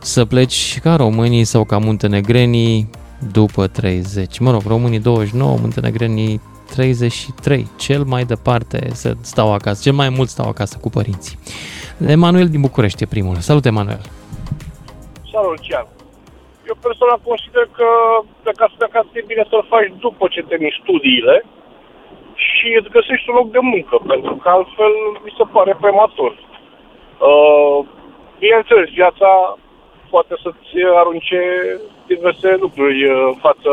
[0.00, 2.90] să pleci ca românii sau ca muntenegrenii
[3.32, 4.38] după 30.
[4.38, 7.68] Mă rog, românii 29, muntenegrenii 33.
[7.76, 11.38] Cel mai departe să stau acasă, cel mai mult stau acasă cu părinții.
[12.06, 13.36] Emanuel din București e primul.
[13.36, 14.00] Salut, Emanuel!
[15.32, 15.95] Salut, Lucian!
[16.70, 17.88] Eu personal consider că
[18.44, 21.36] de acasă de acasă e bine să-l faci după ce termini studiile
[22.34, 26.32] și îți găsești un loc de muncă, pentru că altfel mi se pare prematur.
[27.30, 27.78] Uh,
[28.38, 29.30] bineînțeles, viața
[30.10, 31.40] poate să-ți arunce
[32.06, 33.72] diverse lucruri în față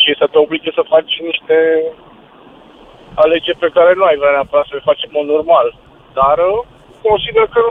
[0.00, 1.58] și să te oblige să faci niște
[3.14, 5.68] alegeri pe care nu ai vrea neapărat să le faci în mod normal.
[6.18, 6.58] Dar uh,
[7.08, 7.62] consider că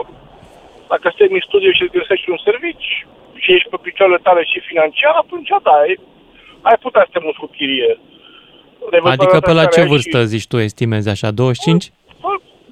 [0.88, 3.06] dacă termini studiul și îți găsești un servici
[3.42, 5.94] și ești pe picioarele tale și financiar, atunci da, ai,
[6.68, 7.98] ai putea să te muți cu chirie.
[9.14, 10.26] Adică pe la ce vârstă și...
[10.32, 11.92] zici tu, estimezi așa, 25?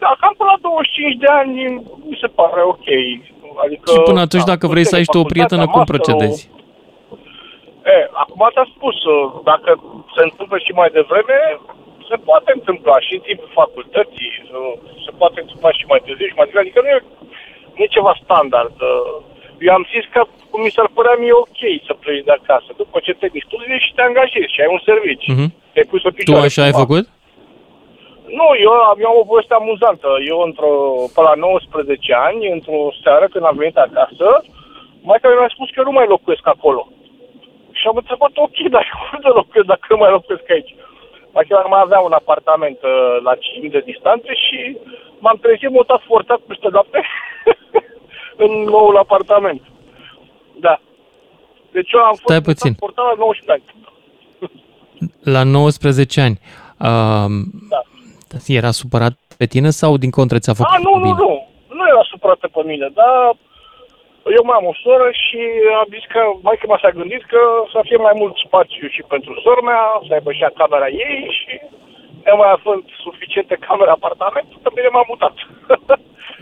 [0.03, 1.55] Da, cam până la 25 de ani
[2.09, 2.89] mi se pare ok.
[3.65, 6.51] Adică, și până atunci, da, dacă vrei să ai tu o prietenă, cum procedezi?
[7.95, 8.97] E, acum ți-am spus,
[9.51, 9.71] dacă
[10.15, 11.39] se întâmplă și mai devreme,
[12.09, 14.31] se poate întâmpla și în timpul facultății,
[15.05, 16.99] se poate întâmpla și mai târziu și mai târziu, adică nu e,
[17.77, 18.77] nu e ceva standard.
[19.59, 22.97] Eu am zis că cum mi s-ar părea mie ok să pleci de acasă, după
[23.05, 25.33] ce te studiezi și te angajezi și ai un serviciu.
[25.33, 25.49] Uh-huh.
[25.73, 27.05] Te-ai pus Tu așa ai făcut?
[28.39, 30.09] Nu, eu, eu am o poveste amuzantă.
[30.33, 30.73] Eu, într-o,
[31.15, 34.29] pe la 19 ani, într-o seară, când am venit acasă,
[35.09, 36.83] mai care mi-a spus că eu nu mai locuiesc acolo.
[37.79, 40.75] Și am întrebat, ok, dar unde locuiesc dacă nu mai locuiesc aici?
[41.35, 44.59] Mai mai avea un apartament uh, la 5 de distanțe și
[45.19, 47.01] m-am trezit mutat forțat peste noapte
[48.37, 49.63] în noul apartament.
[50.61, 50.81] Da.
[51.73, 52.75] Deci eu am fost Stai puțin.
[52.75, 53.65] portat la 19 ani.
[55.23, 56.39] La 19 ani.
[56.89, 57.31] Uh,
[57.71, 57.81] da.
[58.47, 61.09] Era supărat pe tine sau din contră ți-a făcut A, nu, bine?
[61.09, 61.31] nu, nu.
[61.79, 63.37] Nu era supărat pe mine, dar
[64.39, 65.41] eu mai am o soră și
[65.81, 67.41] am zis că mai că s-a gândit că
[67.73, 71.53] să fie mai mult spațiu și pentru sora mea, să aibă și camera ei și
[72.31, 75.35] eu mai având suficiente camere apartament, că bine m-am mutat.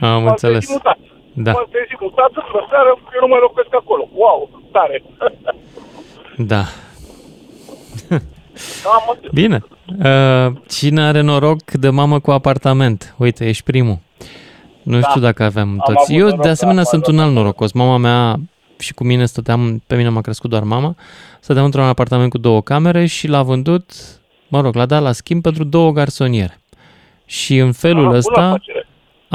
[0.01, 0.65] Am m-am înțeles.
[0.77, 0.99] Mutat.
[1.45, 1.53] Da.
[1.53, 4.09] M-am trezit mutat, într seară, eu nu mai locuiesc acolo.
[4.13, 4.39] Wow,
[4.73, 5.03] tare!
[6.53, 6.63] da.
[9.41, 9.65] Bine.
[10.05, 13.15] Uh, cine are noroc de mamă cu apartament?
[13.19, 13.99] Uite, ești primul.
[14.83, 15.09] Nu da.
[15.09, 16.15] știu dacă aveam toți.
[16.15, 17.73] Eu, de asemenea, sunt un alt norocos.
[17.73, 18.37] Mama mea
[18.79, 20.95] și cu mine stăteam, pe mine m-a crescut doar mama,
[21.41, 23.93] stăteam într-un apartament cu două camere și l-a vândut,
[24.49, 26.61] mă rog, l-a dat la schimb pentru două garsoniere.
[27.27, 28.57] Și în felul Aha, ăsta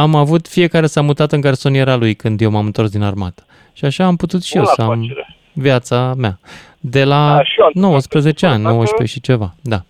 [0.02, 3.44] am avut, fiecare s-a mutat în garsoniera lui când eu m-am întors din armată.
[3.74, 5.16] Și așa am putut și bună eu să am
[5.54, 6.40] viața mea.
[6.80, 8.74] De la Da, și eu am 19 ani, tată.
[8.74, 9.84] 19 și ceva, da.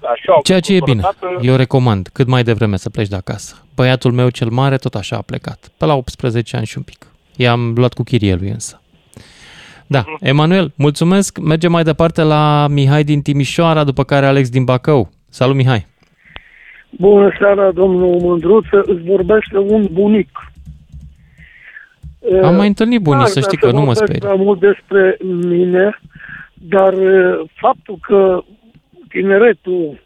[0.00, 1.02] Da, și eu am Ceea ce e făcut bine.
[1.06, 1.46] odată.
[1.46, 3.56] Eu recomand cât mai devreme să pleci de acasă.
[3.74, 7.06] Băiatul meu cel mare tot așa a plecat, pe la 18 ani și un pic.
[7.36, 8.80] I-am luat cu chirie lui însă.
[9.86, 10.16] Da, Mhm.
[10.20, 11.38] Emanuel, mulțumesc.
[11.38, 15.10] Mergem mai departe la Mihai din Timișoara, după care Alex din Bacău.
[15.28, 15.86] Salut, Mihai.
[16.98, 20.28] Bună seara, domnul Mândruță, îți vorbește un bunic.
[22.42, 24.18] Am mai întâlnit bunii, N-aș să vrea știi că nu mă vorbesc sperie.
[24.18, 25.98] prea mult despre mine,
[26.54, 28.42] dar eh, faptul că
[29.08, 30.02] tineretul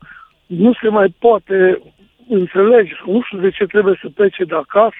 [0.47, 1.83] nu se mai poate
[2.29, 4.97] înțelege, nu știu de ce trebuie să plece de acasă,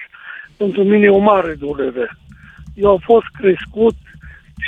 [0.57, 2.17] pentru mine e o mare durere.
[2.75, 3.95] Eu am fost crescut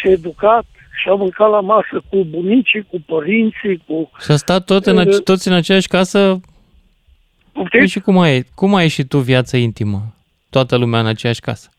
[0.02, 0.66] și educat
[1.02, 4.12] și am mâncat la masă cu bunicii, cu părinții, cu...
[4.24, 6.40] Și a stat tot în, ace- toți în aceeași casă.
[7.70, 10.14] Păi și cum ai, cum ai ieșit tu viața intimă?
[10.50, 11.70] Toată lumea în aceeași casă.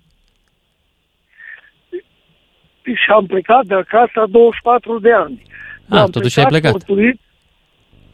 [2.82, 5.42] și am plecat de acasă la 24 de ani.
[5.88, 6.72] Ah, Am totuși ai plecat.
[6.72, 7.20] Mărturit,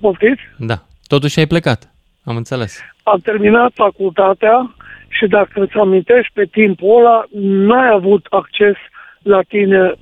[0.01, 0.41] poftiți?
[0.59, 0.83] Da.
[1.07, 1.95] Totuși ai plecat.
[2.25, 2.81] Am înțeles.
[3.03, 4.75] Am terminat facultatea
[5.09, 8.77] și dacă îți amintești pe timpul ăla, n-ai avut acces
[9.23, 9.93] la tine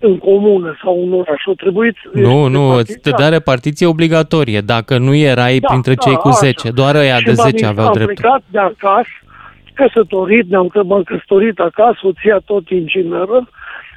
[0.00, 1.44] în comună sau în oraș.
[1.46, 4.60] O trebuit Nu, nu, îți te dea repartiție obligatorie.
[4.60, 6.36] Dacă nu erai Da, printre da, cei cu așa.
[6.36, 8.14] 10, doar ăia Și de m-am 10 aveau am dreptul.
[8.14, 9.08] plecat de acasă,
[9.74, 13.48] căsătorit, ne-am că m-am căsătorit acasă, soția tot ingineră,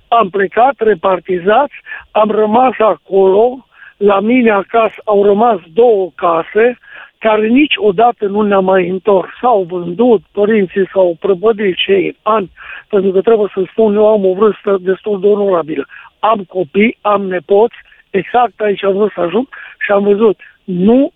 [0.08, 1.74] am plecat, repartizați,
[2.12, 6.78] am rămas acolo, la mine acasă au rămas două case,
[7.26, 9.30] care niciodată nu ne-am mai întors.
[9.42, 12.52] S-au vândut, părinții s-au prăbădit și ei ani,
[12.90, 15.86] pentru că trebuie să spun, eu am o vârstă destul de onorabilă.
[16.20, 17.76] Am copii, am nepoți,
[18.10, 19.48] exact aici am vrut să ajung
[19.86, 21.12] și am văzut, nu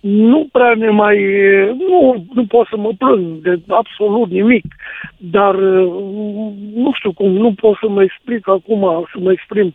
[0.00, 1.18] nu prea ne mai...
[1.88, 4.64] Nu, nu pot să mă plâng de absolut nimic,
[5.16, 5.54] dar
[6.74, 9.74] nu știu cum, nu pot să mă explic acum, să mă exprim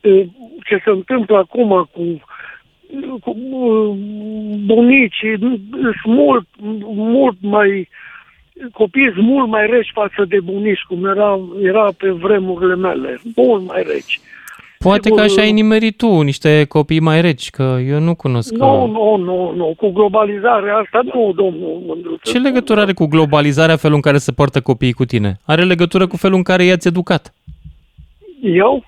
[0.00, 0.26] eh,
[0.64, 2.02] ce se întâmplă acum cu,
[3.20, 3.96] cu eh,
[4.64, 5.38] bunicii,
[6.02, 6.46] sunt mult,
[6.94, 7.88] mult mai
[8.72, 13.66] copiii sunt mult mai reci față de bunici, cum era, era pe vremurile mele, mult
[13.66, 14.20] mai reci.
[14.78, 18.52] Poate că așa ai nimerit tu niște copii mai reci, că eu nu cunosc.
[18.52, 22.30] Nu, nu, nu, nu, cu globalizarea asta, nu, domnul Mândruță.
[22.30, 25.38] Ce legătură are cu globalizarea felul în care se poartă copiii cu tine?
[25.44, 27.34] Are legătură cu felul în care i-ați educat.
[28.42, 28.84] Eu?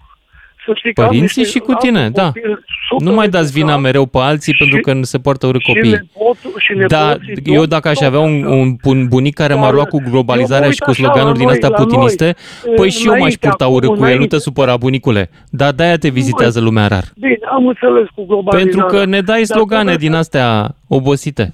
[0.69, 2.25] Să știi că am Părinții niște- și cu am tine, un da.
[2.25, 5.47] copil super Nu mai dați vina educat mereu pe alții pentru că nu se poartă
[5.47, 5.93] urât și copiii.
[5.93, 8.55] nepotul- și Da, nepoții eu tot- dacă aș tot avea un, așa.
[8.55, 11.07] un, un bunic care m-a Dar luat cu globalizarea eu mă și cu uit așa
[11.07, 12.37] la sloganuri din noi, astea la noi, putiniste,
[12.77, 14.39] păi și eu m-aș înainte, purta acum, urât cu el, nu te înainte.
[14.39, 15.31] supăra bunicule.
[15.51, 17.05] Dar de-aia te vizitează lumea rar.
[17.17, 18.65] Bine, am înțeles cu globalizarea.
[18.85, 21.53] Pentru că ne dai Dar slogane trebuie din să- astea obosite.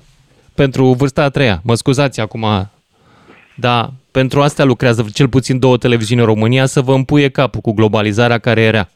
[0.55, 1.61] Pentru vârsta a treia.
[1.65, 2.45] Mă scuzați acum.
[3.57, 7.73] Da, pentru astea lucrează cel puțin două televiziuni în România să vă împuie capul cu
[7.73, 8.89] globalizarea care era.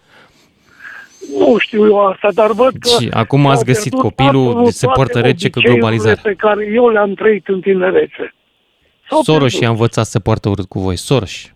[1.39, 2.89] Nu știu eu asta, dar văd că...
[3.01, 6.23] Și acum s-au ați găsit pierdut copilul, absolut se toate poartă rece că obiceiurile globalizarea.
[6.23, 8.35] pe care eu le-am trăit în tinerețe.
[9.09, 9.59] S-au Soros pierdut.
[9.59, 10.97] și-a învățat să se poartă urât cu voi.
[10.97, 11.53] Soros.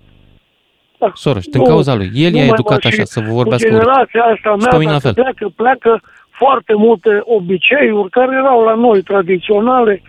[0.99, 1.13] Da.
[1.15, 2.11] Soros, din Nu, cauza lui.
[2.15, 3.85] El nu i-a mai educat mă- și așa, să vă vorbească cu urât.
[3.87, 5.23] generația asta Și mea, pe mine la dacă fel.
[5.23, 10.03] pleacă, pleacă foarte multe obiceiuri care erau la noi tradiționale.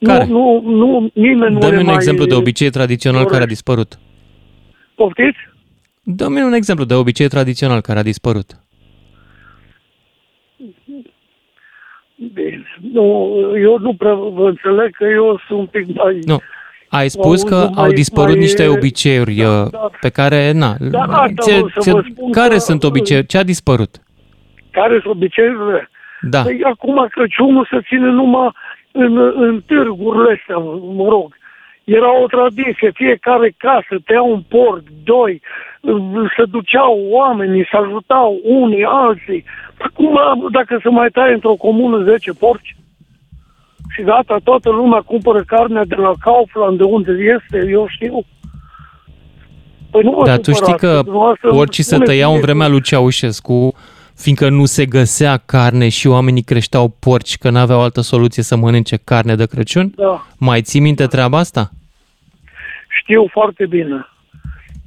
[0.00, 0.24] Care?
[0.24, 1.94] Nu, nu, nu, nimeni nu Dă-mi le un mai...
[1.94, 3.52] exemplu de obicei tradițional care a dorește.
[3.52, 3.98] dispărut.
[4.94, 5.38] Poftiți?
[6.02, 8.50] Dă-mi un exemplu de obicei tradițional care a dispărut.
[12.34, 12.64] Bine.
[12.92, 13.30] Nu,
[13.62, 16.18] eu nu prea vă înțeleg că eu sunt un pic mai...
[16.24, 16.38] Nu.
[16.88, 19.90] Ai spus Au- că mai- au dispărut mai- niște obiceiuri da, uh, da.
[20.00, 23.26] pe care, na, Da, asta ție- vreau să ție- vă spun care că- sunt obiceiuri?
[23.26, 23.90] Ce a dispărut?
[24.70, 25.90] Care sunt obiceiurile?
[26.20, 26.42] Da.
[26.42, 28.50] Păi acum Crăciunul se ține numai
[28.92, 30.56] în, în târgurile astea,
[30.98, 31.34] mă rog.
[31.84, 35.42] Era o tradiție, fiecare casă tăia un porc, doi,
[36.36, 39.44] se duceau oamenii, se ajutau unii, alții.
[39.78, 40.18] Acum,
[40.52, 42.76] dacă se mai taie într-o comună 10 porci,
[43.96, 48.24] și gata, toată lumea cumpără carnea de la Kaufland, de unde este, eu știu.
[49.90, 52.44] Păi nu vă Dar tu știi supărați, că dumneavoastră porcii se spuneți tăiau în mie
[52.44, 53.74] vremea lui Ceaușescu,
[54.14, 58.96] fiindcă nu se găsea carne și oamenii creșteau porci, că n-aveau altă soluție să mănânce
[58.96, 59.92] carne de Crăciun?
[59.96, 60.26] Da.
[60.38, 61.70] Mai ții minte treaba asta?
[63.00, 64.08] Știu foarte bine.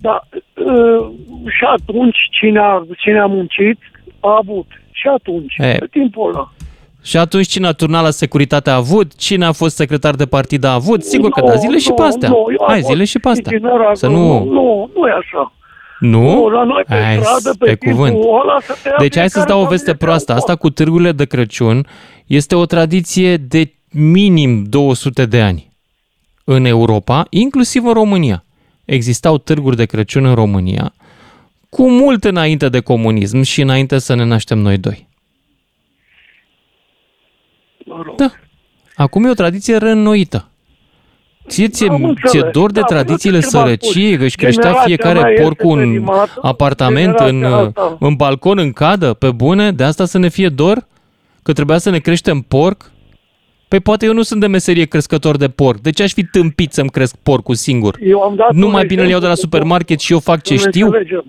[0.02, 1.10] Dar uh,
[1.58, 3.80] și atunci cine a, cine a muncit
[4.20, 4.68] a avut.
[5.00, 5.76] Și atunci, E.
[5.80, 6.52] pe timpul ăla.
[7.02, 9.16] Și atunci cine a turnat la securitate a avut?
[9.16, 11.04] Cine a fost secretar de partid a avut?
[11.04, 12.30] Sigur că Nu, da, zile și nu, pe astea.
[12.30, 13.52] nu, eu am Hai, fost zile și pe astea.
[13.56, 14.44] itinerar, Să nu, nu...
[14.44, 15.54] nu, nu e așa.
[16.00, 16.34] Nu?
[16.34, 18.24] Nu, la noi pe Hai, stradă, pe pe timpul cuvânt.
[18.44, 20.32] ăla să tăia Deci hai să-ți fiecare dau o veste familie proastă.
[20.32, 21.88] un Asta cu târgurile de Crăciun
[22.26, 25.72] este o tradiție de minim 200 de ani
[26.44, 28.44] în Europa, inclusiv în România.
[28.86, 30.94] Existau târguri de Crăciun în România
[31.70, 35.08] cu mult înainte de comunism și înainte să ne naștem noi doi.
[38.16, 38.32] Da.
[38.96, 40.50] Acum e o tradiție reînnoită.
[41.48, 42.32] Ție, ție, Am înțeles.
[42.32, 44.44] ție dor de Da, tradițiile vreau să ceva sărăciei, că își spun.
[44.44, 47.98] creștea Generația fiecare mea porc este un perimată, apartament în, generația asta.
[48.00, 49.72] în balcon, în cadă, pe bune?
[49.72, 50.88] De asta să ne fie dor?
[51.44, 52.92] Că trebuia să ne creștem porc?
[53.68, 55.80] Păi poate eu nu sunt de meserie crescător de porc.
[55.80, 57.98] De ce aș fi tâmpit să-mi cresc porcul singur?
[58.02, 60.12] Eu am dat Nu un mai bine îl iau de la exemplu cu supermarket și
[60.12, 60.86] eu fac ce Să ne știu?
[60.86, 61.26] înțelegem.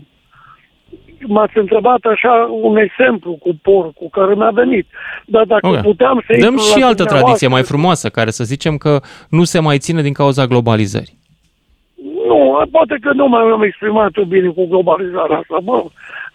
[1.27, 4.87] M-ați întrebat așa un exemplu cu porcul care mi-a venit.
[5.27, 5.81] Dar dacă Ok.
[5.81, 9.01] puteam să Dăm intru și la altă tradiție dumneavoastră- mai frumoasă, care să zicem că
[9.31, 11.19] nu se mai ține din cauza globalizării.
[12.27, 15.59] Nu, poate că nu mai am exprimat eu bine cu globalizarea asta.
[15.63, 15.83] Bă,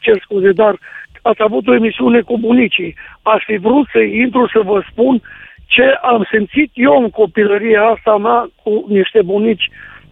[0.01, 0.79] cer scuze, dar
[1.21, 2.95] ați avut o emisiune cu bunicii.
[3.21, 5.21] Aș fi vrut să intru să vă spun
[5.67, 9.69] ce am simțit eu în copilăria asta mea cu niște bunici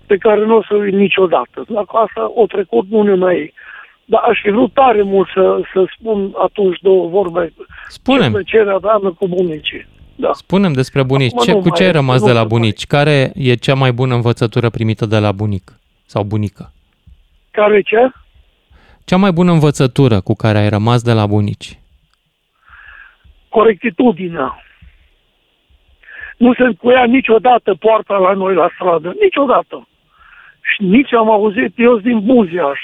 [0.07, 1.63] pe care nu o să uit niciodată.
[1.67, 3.53] La asta o trecut unul mai
[4.13, 7.53] Dar aș fi vrut tare mult să, să spun atunci două vorbe.
[7.87, 8.23] Spune-mi.
[8.23, 9.87] Ce plăcere aveam cu bunicii.
[10.15, 10.29] Da.
[10.33, 11.31] Spunem despre bunici.
[11.31, 12.85] Acum Ce, nu cu mai ce ai este, rămas nu de la se bunici?
[12.85, 16.71] Care e cea mai bună învățătură primită de la bunic sau bunică?
[17.51, 18.11] Care ce?
[19.05, 21.77] Cea mai bună învățătură cu care ai rămas de la bunici?
[23.55, 24.63] corectitudinea.
[26.37, 29.87] Nu se încuia niciodată poarta la noi la stradă, niciodată.
[30.69, 32.79] Și nici am auzit, eu sunt din Buziaș,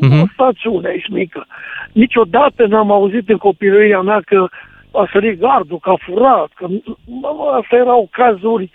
[0.00, 0.20] Mhm.
[0.20, 1.46] o stațiune aici mică.
[1.92, 4.48] Niciodată n-am auzit în copilăria mea că
[4.92, 6.66] a sărit gardul, că a furat, că
[7.06, 8.70] mă, astea erau cazuri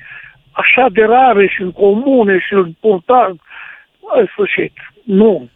[0.52, 3.34] așa de rare și în comune și în portar.
[4.16, 4.74] În sfârșit,
[5.04, 5.50] nu.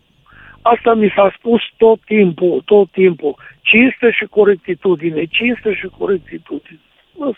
[0.62, 3.36] Asta mi s-a spus tot timpul, tot timpul.
[3.62, 6.80] Cinste și corectitudine, cinste și corectitudine.
[7.18, 7.32] Bă,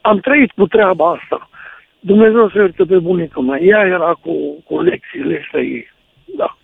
[0.00, 1.48] Am trăit cu treaba asta.
[2.00, 3.58] Dumnezeu să ierte pe bunica mea.
[3.60, 5.88] Ea era cu, cu lecțiile astea ei.
[6.36, 6.57] Da.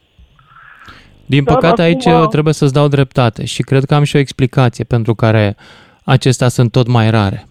[1.26, 4.18] Din Dar păcate aici acum- trebuie să-ți dau dreptate și cred că am și o
[4.18, 5.56] explicație pentru care
[6.04, 7.48] acestea sunt tot mai rare.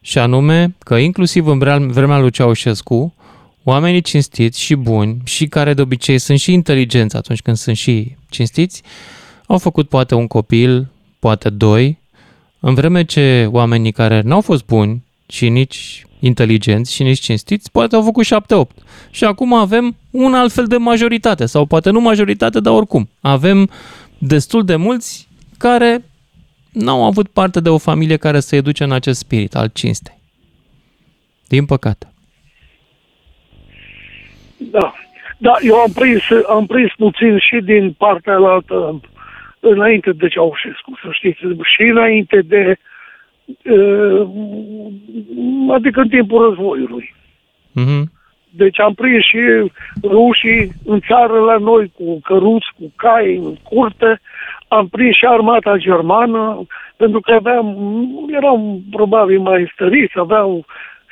[0.00, 3.14] Și anume că inclusiv în vrea- vremea lui Ceaușescu,
[3.62, 8.16] oamenii cinstiți și buni și care de obicei sunt și inteligenți atunci când sunt și
[8.30, 8.82] cinstiți,
[9.46, 10.86] au făcut poate un copil,
[11.18, 11.98] poate doi,
[12.60, 17.96] în vreme ce oamenii care n-au fost buni și nici inteligenți și nici cinstiți, poate
[17.96, 18.82] au făcut 7-8.
[19.10, 23.08] Și acum avem un alt fel de majoritate, sau poate nu majoritate, dar oricum.
[23.20, 23.70] Avem
[24.18, 26.04] destul de mulți care
[26.72, 30.18] n-au avut parte de o familie care să educe în acest spirit al cinstei.
[31.48, 32.06] Din păcate.
[34.56, 34.94] Da.
[35.38, 39.00] Da, eu am prins, am prins puțin și din partea altă
[39.60, 41.38] înainte de Ceaușescu, să știți,
[41.76, 42.76] și înainte de
[43.62, 44.28] uh,
[45.74, 47.14] adică în timpul războiului.
[47.72, 48.12] Mhm.
[48.56, 49.70] Deci am prins și
[50.02, 54.20] rușii în țară la noi cu căruți, cu cai în curte,
[54.68, 57.76] am prins și armata germană, pentru că aveam,
[58.30, 60.64] erau probabil mai stăriți, aveau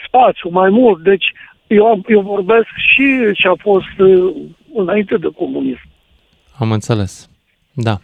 [0.07, 1.33] spațiu mai mult, deci
[1.67, 4.35] eu, am, eu vorbesc și ce a fost uh,
[4.75, 5.89] înainte de comunism.
[6.59, 7.31] Am înțeles.
[7.73, 7.99] Da.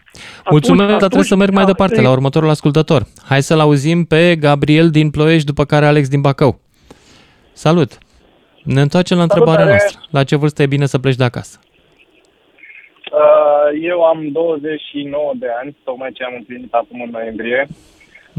[0.51, 3.03] Mulțumesc, dar trebuie să merg mai da, departe e- la următorul ascultător.
[3.29, 6.61] Hai să-l auzim pe Gabriel din Ploiești, după care Alex din Bacău.
[7.53, 7.98] Salut!
[8.74, 9.83] Ne întoarcem la întrebarea Salutare!
[9.83, 10.00] noastră.
[10.16, 11.57] La ce vârstă e bine să pleci de acasă?
[13.20, 17.61] Uh, Eu am 29 de ani, tocmai ce am împlinit acum în noiembrie.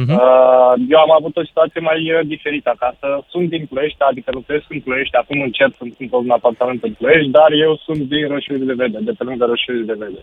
[0.01, 0.13] Mhm.
[0.13, 3.07] Uh, Eu am avut o situație mai uh, diferită acasă.
[3.33, 7.29] Sunt din Ploiești, adică lucrez în Ploiești, acum încerc să sunt un apartament în Ploiești,
[7.39, 10.21] dar eu sunt din Roșiului de Vede, de pe lângă Roșiului de Vede.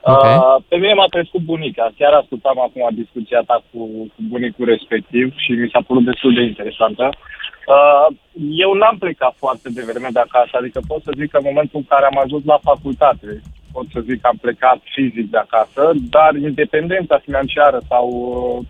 [0.00, 0.36] Okay.
[0.36, 1.86] Uh, pe mine m-a crescut bunica.
[1.98, 3.80] Chiar ascultam acum discuția ta cu,
[4.12, 7.04] cu bunicul respectiv și mi s-a părut destul de interesantă.
[7.08, 7.47] Uh,
[8.64, 11.84] eu n-am plecat foarte devreme de acasă, adică pot să zic că în momentul în
[11.88, 13.40] care am ajuns la facultate,
[13.72, 18.66] pot să zic că am plecat fizic de acasă, dar independența financiară sau uh,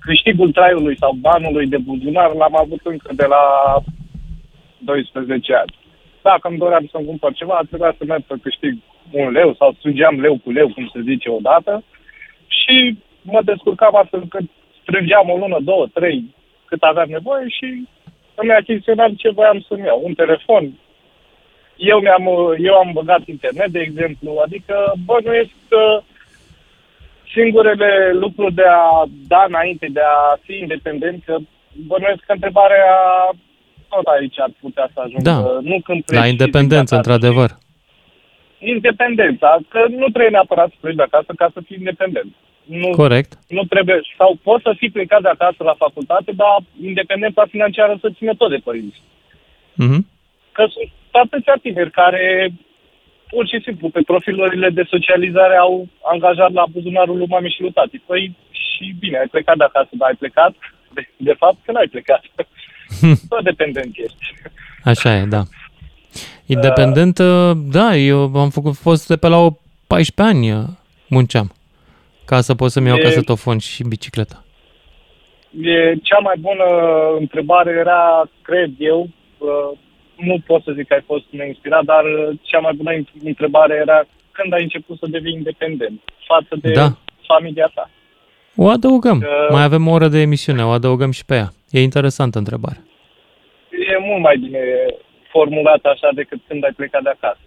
[0.00, 3.44] câștigul traiului sau banului de buzunar l-am avut încă de la
[4.78, 5.74] 12 ani.
[6.22, 8.78] Dacă îmi doream să-mi cumpăr ceva, trebuia să merg să câștig
[9.10, 11.82] un leu sau strângeam leu cu leu, cum se zice odată,
[12.46, 14.46] și mă descurcam astfel încât
[14.82, 16.34] strângeam o lună, două, trei,
[16.64, 17.88] cât aveam nevoie și
[18.34, 20.00] îmi achiziționam ce voiam să-mi iau.
[20.04, 20.64] Un telefon.
[21.76, 22.26] Eu, mi-am,
[22.58, 26.00] eu am băgat internet, de exemplu, adică bănuiesc că
[27.34, 31.36] singurele lucruri de a da înainte, de a fi independent, că
[31.86, 32.94] bănuiesc că întrebarea
[33.88, 35.30] tot aici ar putea să ajungă.
[35.30, 35.38] Da,
[35.70, 37.10] nu când la pleci independență, fizic acasă.
[37.10, 37.50] într-adevăr.
[38.58, 42.32] Independența, că nu trebuie neapărat să pleci de acasă ca să fii independent.
[42.64, 43.38] Nu, Corect.
[43.48, 48.10] Nu trebuie, sau poți să fii plecat de acasă la facultate, dar independența financiară să
[48.16, 49.02] ține tot de părinți.
[49.74, 50.06] Mhm.
[50.52, 52.52] Că sunt atâția tineri care
[53.28, 57.72] pur și simplu, pe profilurile de socializare au angajat la buzunarul lui mami și lui
[57.72, 57.98] tati.
[57.98, 60.54] Păi și bine, ai plecat de acasă, dar ai plecat,
[60.94, 62.22] de, de fapt, că n-ai plecat.
[63.28, 64.24] Tot dependent ești.
[64.84, 65.42] Așa e, da.
[66.46, 69.50] Independent, uh, da, eu am făcut, fost de pe la o
[69.86, 70.64] 14 ani uh,
[71.08, 71.52] munceam
[72.26, 74.44] ca să pot să-mi iau E- casetofon și bicicleta.
[75.60, 76.64] E cea mai bună
[77.18, 79.08] întrebare era, cred eu,
[79.38, 79.78] uh,
[80.16, 82.90] nu pot să zic că ai fost neinspirat, dar uh, cea mai bună
[83.24, 86.88] întrebare era când ai început să devii independent față de Da.
[87.26, 87.90] familia ta.
[88.56, 89.18] O adăugăm.
[89.20, 91.48] Că- Mai avem o oră de emisiune, o adăugăm și pe ea.
[91.70, 92.80] E interesantă întrebare.
[93.70, 94.58] E mult mai bine
[95.30, 97.38] formulat așa decât când ai plecat de acasă.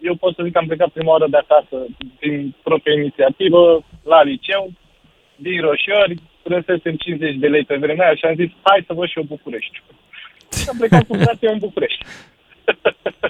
[0.00, 1.86] Eu pot să zic că am plecat prima oară de acasă
[2.20, 4.72] din propria inițiativă, la liceu,
[5.36, 9.08] din Roșiori, strânsesem 50 de lei pe vremea aia și am zis, hai să văd
[9.08, 9.82] și eu București.
[10.60, 12.04] Și am plecat cu frații în București.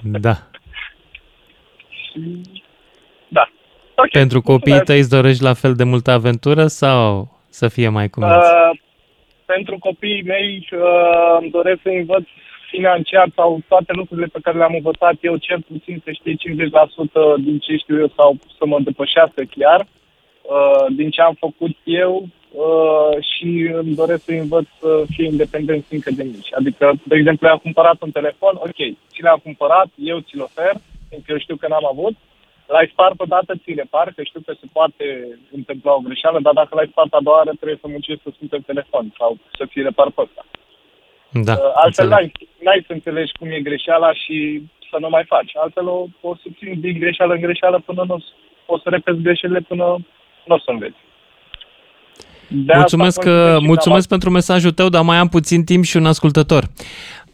[0.03, 0.35] Da.
[3.29, 3.49] Da.
[3.95, 4.09] Okay.
[4.13, 8.23] Pentru copiii tăi îți dorești la fel de multă aventură sau să fie mai cum
[8.23, 8.71] Uh,
[9.45, 12.27] pentru copiii mei uh, îmi doresc să învăț
[12.71, 16.37] financiar sau toate lucrurile pe care le-am învățat eu, cel puțin să știe 50%
[17.39, 22.29] din ce știu eu sau să mă depășească chiar, uh, din ce am făcut eu
[22.51, 26.55] uh, și îmi doresc să învăț să fie independent încă de mici.
[26.59, 28.81] Adică, de exemplu, am cumpărat un telefon, ok,
[29.13, 30.75] ți l-am cumpărat, eu ți-l ofer,
[31.09, 32.15] pentru că eu știu că n-am avut,
[32.67, 35.07] L-ai spart odată, ți repar, că știu că se poate
[35.53, 38.51] întâmpla o greșeală, dar dacă l-ai spart a doua oară, trebuie să muncești să sunt
[38.51, 40.43] pe telefon sau să ți repar pe ăsta.
[41.45, 42.11] Da, Uh, Altfel înțeleg.
[42.11, 42.33] n-ai,
[42.65, 45.51] n-ai să înțelegi cum e greșeala și să nu mai faci.
[45.55, 48.25] Altfel o, o să țin din greșeală în greșeală până nu
[48.67, 49.85] o să repeți greșelile până
[50.45, 50.97] nu o să înveți.
[52.49, 55.85] De asta Mulțumesc, consider că, și mulțumesc pentru mesajul tău, dar mai am puțin timp
[55.85, 56.65] și un ascultător.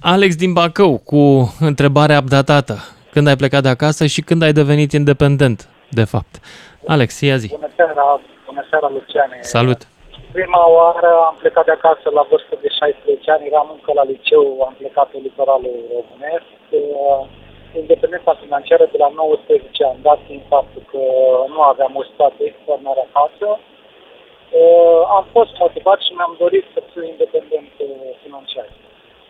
[0.00, 2.74] Alex din Bacău cu întrebarea updatată.
[3.10, 6.40] Când ai plecat de acasă și când ai devenit independent, de fapt.
[6.86, 7.48] Alex, ia zi.
[7.48, 9.38] Bună seara, bună seara, Luciane.
[9.40, 9.86] Salut.
[10.32, 14.44] Prima oară am plecat de acasă la vârstă de 16 ani, eram încă la liceu,
[14.68, 16.50] am plecat pe litoralul românesc.
[16.70, 17.20] Uh,
[17.82, 21.02] Independența financiară de la 19 ani, dat fiind faptul că
[21.54, 27.02] nu aveam o situație extraordinară acasă, uh, am fost motivat și mi-am dorit să fiu
[27.04, 27.88] independent uh,
[28.22, 28.68] financiar.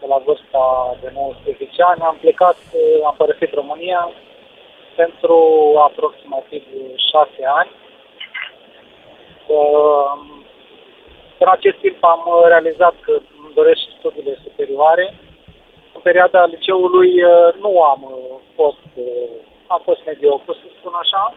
[0.00, 0.64] De la vârsta
[1.02, 4.10] de 19 ani am plecat, uh, am părăsit România
[4.96, 5.38] pentru
[5.88, 6.62] aproximativ
[7.10, 7.28] 6
[7.60, 7.70] ani.
[11.42, 15.14] Uh, În acest timp am uh, realizat că îmi doresc studiile superioare.
[15.94, 19.30] În perioada liceului uh, nu am uh, fost, uh,
[19.66, 21.34] am fost mediocru, să spun așa,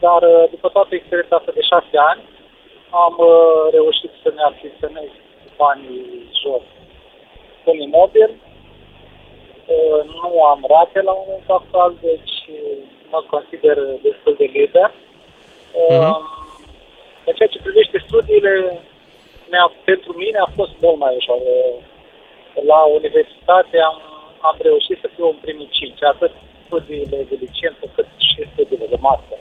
[0.00, 2.22] dar uh, după toată experiența asta de șase ani,
[2.90, 6.66] am uh, reușit să ne achiziționez cu banii jos
[7.64, 8.30] un imobil.
[9.74, 12.78] Uh, Nu am rate la momentul actual, deci uh,
[13.10, 14.90] mă consider destul de liber.
[15.90, 16.18] Uh,
[17.28, 18.80] În ceea ce privește studiile,
[19.50, 21.38] mi-a, pentru mine a fost mult mai ușor.
[22.70, 23.96] La universitate am,
[24.40, 26.32] am reușit să fiu în primii cinci, atât
[26.64, 29.38] studiile de licență cât și studiile de master.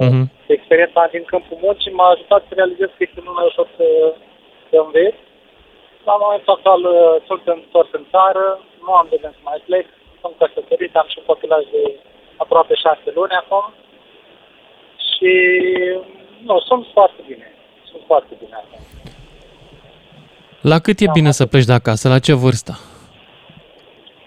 [0.00, 0.30] Mhm.
[0.46, 3.86] Experiența din câmpul muncii m-a ajutat să realizez că este mult mai ușor să,
[4.70, 5.20] să înveți.
[6.04, 8.44] La momentul actual uh, sunt întors în țară,
[8.84, 9.86] nu am de gând să mai plec,
[10.20, 11.82] sunt căsătorit, am și un copilaj de
[12.36, 13.64] aproape șase luni acum
[15.08, 15.32] și
[16.44, 17.55] nu, sunt foarte bine.
[17.96, 18.78] Sunt foarte bine acum.
[20.60, 22.08] La cât e bine să pleci de acasă?
[22.08, 22.72] La ce vârstă?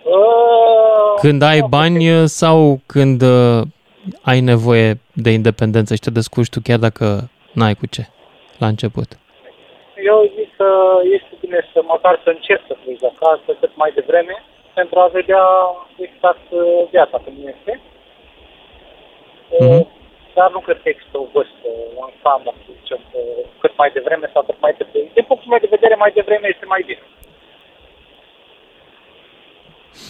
[0.03, 3.61] Uh, Când ai bani uh, sau când uh,
[4.22, 8.03] ai nevoie de independență și te descurci tu chiar dacă n-ai cu ce
[8.57, 9.09] la început?
[10.11, 10.70] Eu zic că
[11.17, 14.36] este bine să măcar să încerc să pleci de acasă cât mai devreme
[14.74, 15.45] pentru a vedea
[15.97, 17.82] exact uh, viața cum este.
[19.59, 19.86] Uh,
[20.39, 21.67] Dar nu cred că există o vârstă,
[22.03, 23.19] un standard, să zicem, că
[23.61, 25.03] cât mai devreme sau cât mai târziu.
[25.17, 27.03] Din punctul meu de vedere, mai devreme este mai bine.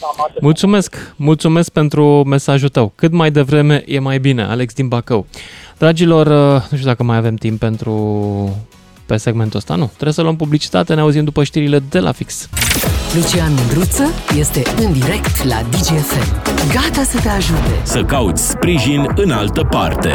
[0.01, 0.41] Cam atât.
[0.41, 2.03] Mulțumesc, mulțumesc pentru
[2.36, 2.88] mesajul tău.
[3.01, 5.25] Cât mai devreme e mai bine, Alex din Bacău.
[5.77, 7.93] Dragilor, uh, nu știu dacă mai avem timp pentru
[9.10, 9.86] pe segmentul ăsta, nu.
[9.86, 12.49] Trebuie să luăm publicitate, ne auzim după știrile de la fix.
[13.16, 14.03] Lucian Mândruță
[14.38, 16.41] este în direct la DGFM.
[16.74, 17.82] Gata să te ajute.
[17.84, 20.12] Să cauți sprijin în altă parte.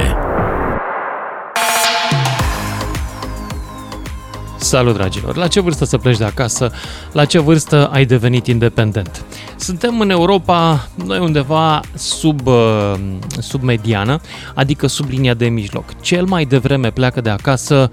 [4.64, 5.36] Salut, dragilor!
[5.36, 6.72] La ce vârstă să pleci de acasă?
[7.12, 9.24] La ce vârstă ai devenit independent?
[9.56, 12.94] Suntem în Europa, noi undeva sub, uh,
[13.38, 14.20] sub mediană,
[14.54, 16.00] adică sub linia de mijloc.
[16.00, 17.90] Cel mai devreme pleacă de acasă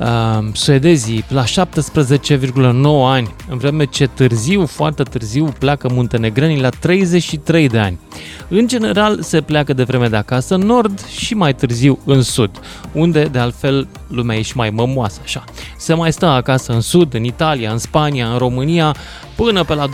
[0.00, 1.52] uh, suedezii la 17,9
[3.04, 7.98] ani, în vreme ce târziu, foarte târziu, pleacă muntenegrenii la 33 de ani.
[8.48, 12.50] În general, se pleacă de vreme de acasă în nord și mai târziu în sud,
[12.92, 15.44] unde, de altfel, lumea e și mai mămoasă așa.
[15.76, 18.94] Se mai stă acasă în sud, în Italia, în Spania, în România,
[19.36, 19.90] până pe la 28-29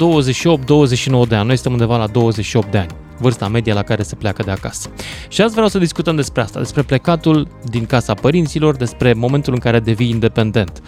[1.28, 1.46] de ani.
[1.46, 4.90] Noi suntem undeva la 28 de ani vârsta medie la care se pleacă de acasă.
[5.28, 9.58] Și azi vreau să discutăm despre asta, despre plecatul din casa părinților, despre momentul în
[9.58, 10.82] care devii independent.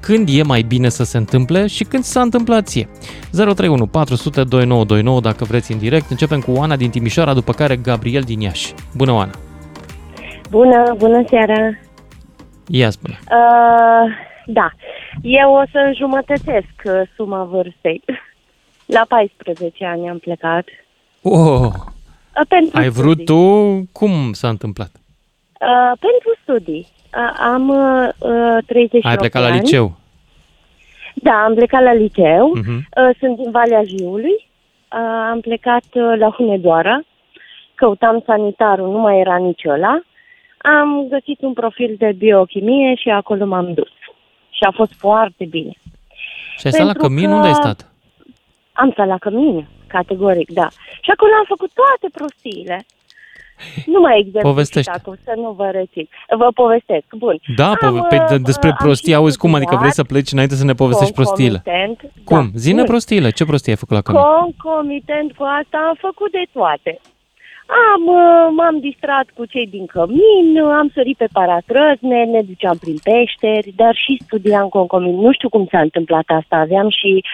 [0.00, 2.88] Când e mai bine să se întâmple și când s-a întâmplat ție.
[3.32, 6.10] 031 400 2929 dacă vreți în direct.
[6.10, 8.74] Începem cu Oana din Timișoara, după care Gabriel din Iași.
[8.96, 9.32] Bună, Oana!
[10.50, 11.78] Bună, bună seara!
[12.66, 13.18] Ia spune.
[13.22, 14.12] Uh,
[14.46, 14.70] da,
[15.22, 18.02] eu o să înjumătățesc uh, suma vârstei.
[18.86, 20.64] La 14 ani am plecat.
[21.22, 21.72] Oh,
[22.40, 23.24] Uh, pentru ai vrut studii.
[23.24, 23.88] tu?
[23.92, 24.90] Cum s-a întâmplat?
[24.94, 26.86] Uh, pentru studii.
[27.16, 29.60] Uh, am uh, uh, 38 Ai plecat de la ani.
[29.62, 29.92] liceu?
[31.14, 32.46] Da, am plecat la liceu.
[32.54, 32.76] Mhm.
[32.76, 34.30] Uh, sunt din Valea Jiului.
[34.92, 37.00] Uh, am plecat uh, la Hunedoara.
[37.74, 40.00] Căutam sanitarul, nu mai era nici ăla.
[40.58, 43.90] Am găsit un profil de biochimie și acolo m-am dus.
[44.50, 45.72] Și a fost foarte bine.
[46.58, 47.28] Și ai stat la Pentru cămin?
[47.28, 47.90] că- Unde ai stat?
[48.72, 49.66] Am stat la cămin,
[49.96, 50.68] categoric, da.
[51.04, 52.78] Și acolo am făcut toate prostiile.
[53.86, 54.90] Nu mai exemplu Povestește.
[54.94, 56.08] acum, să nu vă rețin.
[56.42, 57.36] Vă povestesc, bun.
[57.56, 59.54] Da, Am, pove- pe, de- uh, despre am prostii, și auzi cum?
[59.54, 61.62] Adică vrei să studiat pleci înainte să ne povestești prostiile.
[61.64, 62.44] concomitent, Cum?
[62.52, 62.90] Da, Zine bun.
[62.92, 63.30] prostiile.
[63.30, 64.20] Ce prostii ai făcut la cămin?
[64.22, 67.00] Concomitent cu asta am făcut de toate.
[67.92, 70.46] Am, uh, m-am distrat cu cei din cămin,
[70.80, 75.22] am sărit pe paratrăzne, ne duceam prin peșteri, dar și studiam concomitent.
[75.22, 76.56] Nu știu cum s-a întâmplat asta.
[76.56, 77.24] Aveam și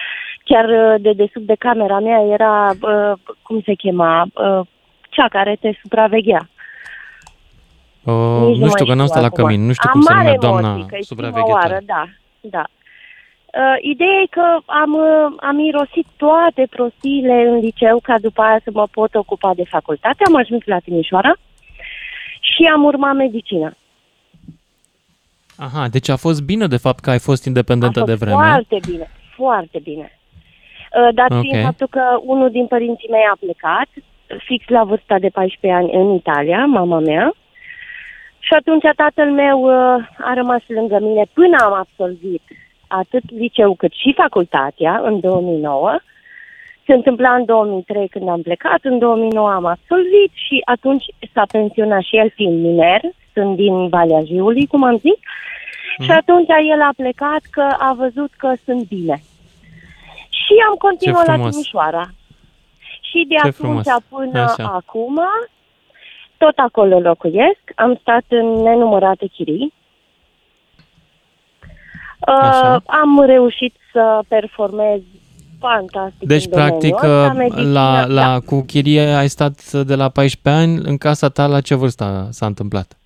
[0.49, 4.61] chiar uh, de desubt de camera mea era, uh, cum se chema, uh,
[5.09, 6.49] cea care te supraveghea.
[8.03, 9.43] Uh, Nici nu știu, mai că n-am stat la acum.
[9.43, 9.65] cămin.
[9.65, 11.73] Nu știu Am cum se mare numea doamna emoții, că e prima supraveghetoare.
[11.73, 12.03] oară, da,
[12.41, 12.63] da.
[13.59, 18.59] Uh, ideea e că am, uh, am irosit toate prostiile în liceu ca după aia
[18.63, 20.23] să mă pot ocupa de facultate.
[20.27, 21.33] Am ajuns la Timișoara
[22.39, 23.73] și am urmat medicină.
[25.57, 28.41] Aha, deci a fost bine de fapt că ai fost independentă a fost de vreme.
[28.43, 30.18] foarte bine, foarte bine.
[30.97, 31.39] Uh, dat Ok.
[31.41, 33.89] fiind faptul că unul din părinții mei a plecat,
[34.37, 37.33] fix la vârsta de 14 ani în Italia, mama mea,
[38.39, 42.41] și atunci tatăl meu uh, a rămas lângă mine până am absolvit
[42.87, 45.99] atât liceu cât și facultatea în 2009.
[46.85, 52.01] Se întâmpla în 2003 când am plecat, în 2009 am absolvit și atunci s-a pensionat
[52.01, 53.01] și el fiind miner,
[53.33, 55.19] sunt din Valea Jiului, cum am zis,
[56.05, 59.21] și atunci el a plecat că a văzut că sunt bine.
[60.49, 61.51] Și am continuat la frumos.
[61.51, 62.05] Timișoara.
[63.01, 63.85] Și de Ce atunci frumos.
[64.09, 64.63] până Așa.
[64.63, 65.19] acum,
[66.37, 67.61] tot acolo locuiesc.
[67.75, 69.73] Am stat în nenumărate chirii.
[72.19, 72.75] Așa.
[72.75, 74.99] Uh, am reușit să performez
[75.59, 78.39] fantastic Deci, în domeniul practic, ăsta, medicină, la, la, da.
[78.39, 80.79] cu chirie ai stat de la 14 ani.
[80.83, 82.97] În casa ta, la ce vârstă s-a întâmplat?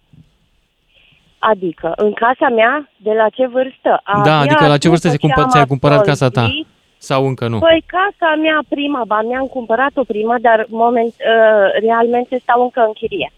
[1.40, 4.02] Adică, în casa mea, de la ce vârstă?
[4.06, 6.42] da, Abia adică la ce vârstă după ți-ai, ce cumpărat, am ți-ai cumpărat casa ta?
[6.42, 6.68] absolvit,
[7.10, 7.60] Sau încă nu?
[7.60, 12.94] Păi casa mea prima, ba mi-am cumpărat-o prima, dar moment, uh, realmente stau încă în
[12.94, 13.32] chirie.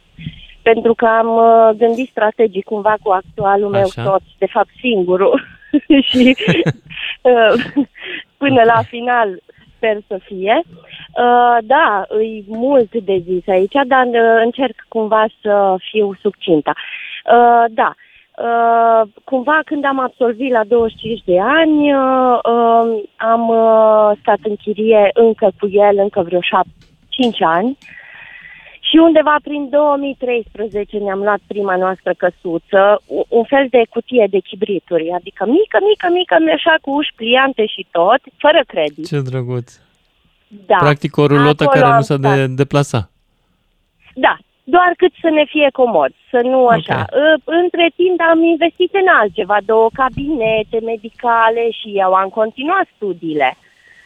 [0.61, 4.03] Pentru că am uh, gândit strategic cumva cu actualul meu Așa.
[4.03, 5.47] soț, de fapt singurul.
[6.09, 6.35] și
[7.21, 7.53] uh,
[8.37, 9.39] până la final
[9.75, 10.61] sper să fie.
[10.65, 16.73] Uh, da, e mult de zis aici, dar uh, încerc cumva să fiu succintă.
[16.75, 18.13] Uh, da, Uh,
[19.23, 25.09] cumva când am absolvit la 25 de ani, uh, uh, am uh, stat în chirie
[25.13, 26.69] încă cu el, încă vreo 7,
[27.09, 27.77] 5 ani.
[28.79, 34.39] Și undeva prin 2013 ne-am luat prima noastră căsuță, u- un fel de cutie de
[34.39, 39.07] chibrituri, adică mică, mică, mică, așa cu uși pliante și tot, fără credit.
[39.07, 39.79] Ce drăguț.
[40.47, 40.75] Da.
[40.79, 42.35] Practic o rulotă Acolo care am nu se stat.
[42.35, 43.09] de, deplasa.
[44.15, 44.37] Da,
[44.73, 47.05] doar cât să ne fie comod, să nu așa.
[47.11, 53.57] Uh, Între timp am investit în altceva, două cabinete medicale și eu am continuat studiile.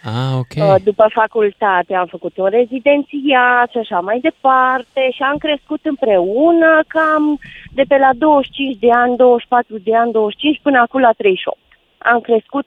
[0.04, 0.54] Ah, ok.
[0.56, 6.80] Uh, După facultate am făcut un rezidențiat și așa mai departe și am crescut împreună
[6.88, 7.40] cam
[7.74, 11.58] de pe la 25 de ani, 24 de ani, 25 până acum la 38.
[11.98, 12.66] Am crescut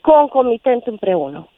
[0.00, 1.48] concomitent împreună.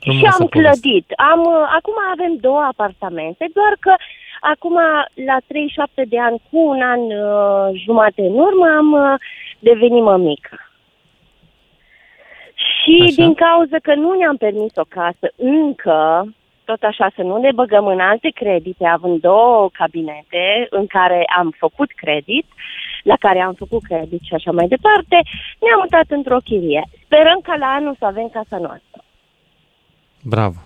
[0.00, 0.80] și Frumoasă am poveste.
[0.80, 1.06] clădit.
[1.32, 3.94] Am, uh, acum avem două apartamente, doar că
[4.40, 4.76] acum
[5.14, 9.20] la 37 de ani, cu un an uh, jumate în urmă, am uh,
[9.58, 10.56] devenit mămică.
[12.54, 13.14] Și Așa.
[13.16, 16.28] din cauza că nu ne-am permis o casă încă,
[16.64, 21.54] tot așa să nu ne băgăm în alte credite, având două cabinete în care am
[21.58, 22.46] făcut credit,
[23.02, 25.16] la care am făcut credit și așa mai departe,
[25.60, 26.88] ne-am mutat într-o chirie.
[27.04, 29.04] Sperăm ca la anul să avem casa noastră.
[30.22, 30.58] Bravo!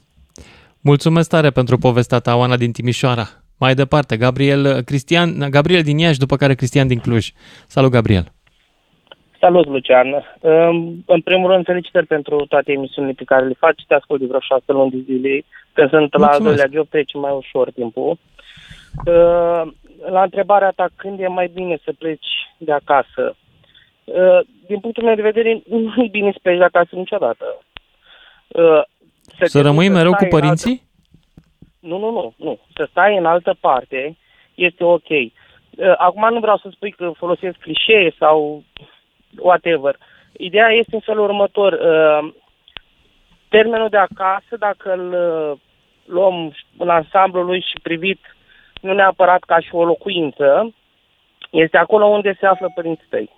[0.81, 3.40] Mulțumesc tare pentru povestea ta, Oana din Timișoara.
[3.61, 7.31] Mai departe, Gabriel, Cristian, Gabriel din Iași, după care Cristian din Cluj.
[7.67, 8.25] Salut, Gabriel!
[9.41, 10.07] Salut, Lucian!
[10.41, 13.85] În- În primul rând, felicitări pentru toate emisiunile pe care le faci.
[13.87, 15.45] Te ascult de vreo șase luni de zile.
[15.73, 16.45] Când sunt la al Mulțumesc.
[16.57, 18.19] doilea job, trece mai ușor timpul.
[19.07, 19.63] Uh,
[20.11, 22.27] La întrebarea ta, când e mai bine să pleci
[22.59, 23.37] de acasă?
[24.05, 25.63] Uh, Din punctul meu de vedere,
[25.97, 27.45] nu e bine să pleci de acasă niciodată.
[28.49, 28.83] Uh,
[29.39, 30.89] Să te rămâi duci mereu cu stai în altă- părinții?
[31.81, 32.59] Nu, nu, nu, nu.
[32.75, 34.17] Să stai în altă parte
[34.55, 35.09] este ok.
[35.09, 38.63] Uh, Acum nu vreau să spui că folosesc clișee sau
[39.39, 39.97] whatever.
[40.33, 41.73] Ideea este în felul următor.
[41.73, 42.33] Uh,
[43.49, 45.59] Termenul de acasă, dacă îl uh,
[46.05, 48.21] luăm în ansamblul lui și privit
[48.81, 50.75] nu neapărat ca și o locuință,
[51.51, 53.31] este acolo unde se află părinții tăi.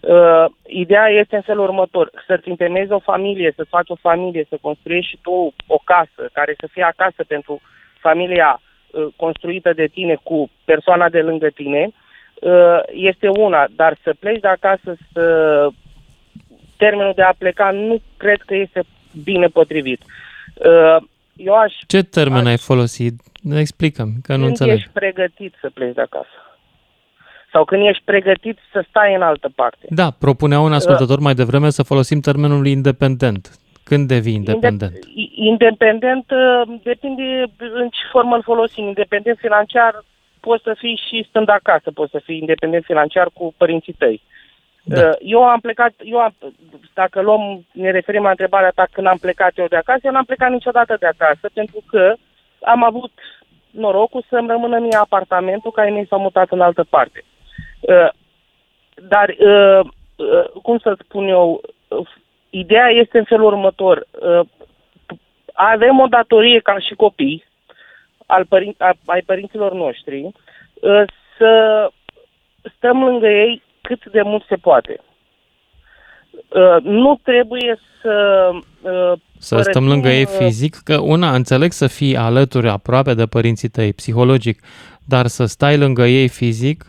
[0.00, 4.58] Uh, ideea este în felul următor, să-ți întemeiezi o familie, să faci o familie, să
[4.60, 7.60] construiești și tu o casă care să fie acasă pentru
[8.00, 11.90] familia uh, construită de tine cu persoana de lângă tine,
[12.40, 15.68] uh, este una, dar să pleci de acasă, să
[16.76, 18.82] termenul de a pleca nu cred că este
[19.24, 20.02] bine potrivit.
[20.54, 20.96] Uh,
[21.36, 23.14] Eu aș Ce termen ai folosit?
[23.54, 24.74] Explică-mi, că nu când înțeleg.
[24.74, 26.47] ești pregătit să pleci de acasă.
[27.52, 29.86] Sau când ești pregătit să stai în altă parte.
[29.88, 33.58] Da, propunea un ascultător mai devreme să folosim termenul independent.
[33.84, 34.92] Când devii independent?
[35.14, 38.84] Inde- independent uh, depinde în ce formă îl folosim.
[38.86, 40.04] Independent financiar
[40.40, 44.22] poți să fii și stând acasă, poți să fii independent financiar cu părinții tăi.
[44.82, 45.10] Da.
[45.20, 46.34] Eu am plecat, eu am,
[46.94, 50.24] dacă luăm, ne referim la întrebarea ta când am plecat eu de acasă, eu n-am
[50.24, 52.14] plecat niciodată de acasă pentru că
[52.62, 53.12] am avut
[53.70, 57.24] norocul să-mi rămână mie apartamentul care mi s-a mutat în altă parte.
[57.80, 58.08] Uh,
[59.08, 59.80] Dar, uh,
[60.16, 62.08] uh, cum să spun eu, uh,
[62.50, 64.06] ideea este în felul următor.
[64.10, 64.46] Uh,
[65.52, 67.44] Avem o datorie ca și copii
[68.26, 71.02] al părin- a- ai părinților noștri uh,
[71.38, 71.50] să
[72.76, 75.00] stăm lângă ei cât de mult se poate.
[76.48, 78.48] Uh, Nu trebuie să
[78.82, 83.14] uh, Să stăm părăsim, lângă ei uh, fizic, că una, înțeleg să fii alături, aproape
[83.14, 84.62] de părinții tăi, psihologic,
[85.04, 86.84] dar să stai lângă ei fizic,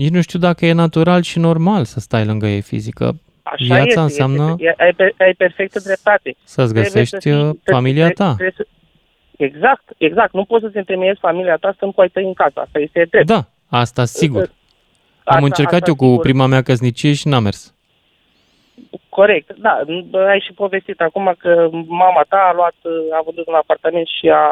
[0.00, 3.10] nici nu știu dacă e natural și normal să stai lângă ei fizic, că
[3.42, 6.36] Așa viața este, înseamnă Este, ai, pe- ai perfectă dreptate.
[6.44, 8.34] să-ți Trebuie găsești să fii- uh, familia trebuie- ta.
[8.34, 8.66] trebuie să-
[9.36, 10.32] Exact, exact.
[10.32, 12.60] Nu poți să-ți întemeiezi familia ta stând cu ai tăi în casă.
[12.60, 13.26] Asta este drept.
[13.26, 14.40] Da, asta sigur.
[14.40, 16.20] Am Asta- încercat asta eu cu sigur.
[16.22, 17.74] prima mea căsnicie și n-a mers.
[19.08, 19.80] Corect, da.
[20.28, 22.74] Ai și povestit acum că mama ta a luat,
[23.18, 24.42] a vândut un apartament și a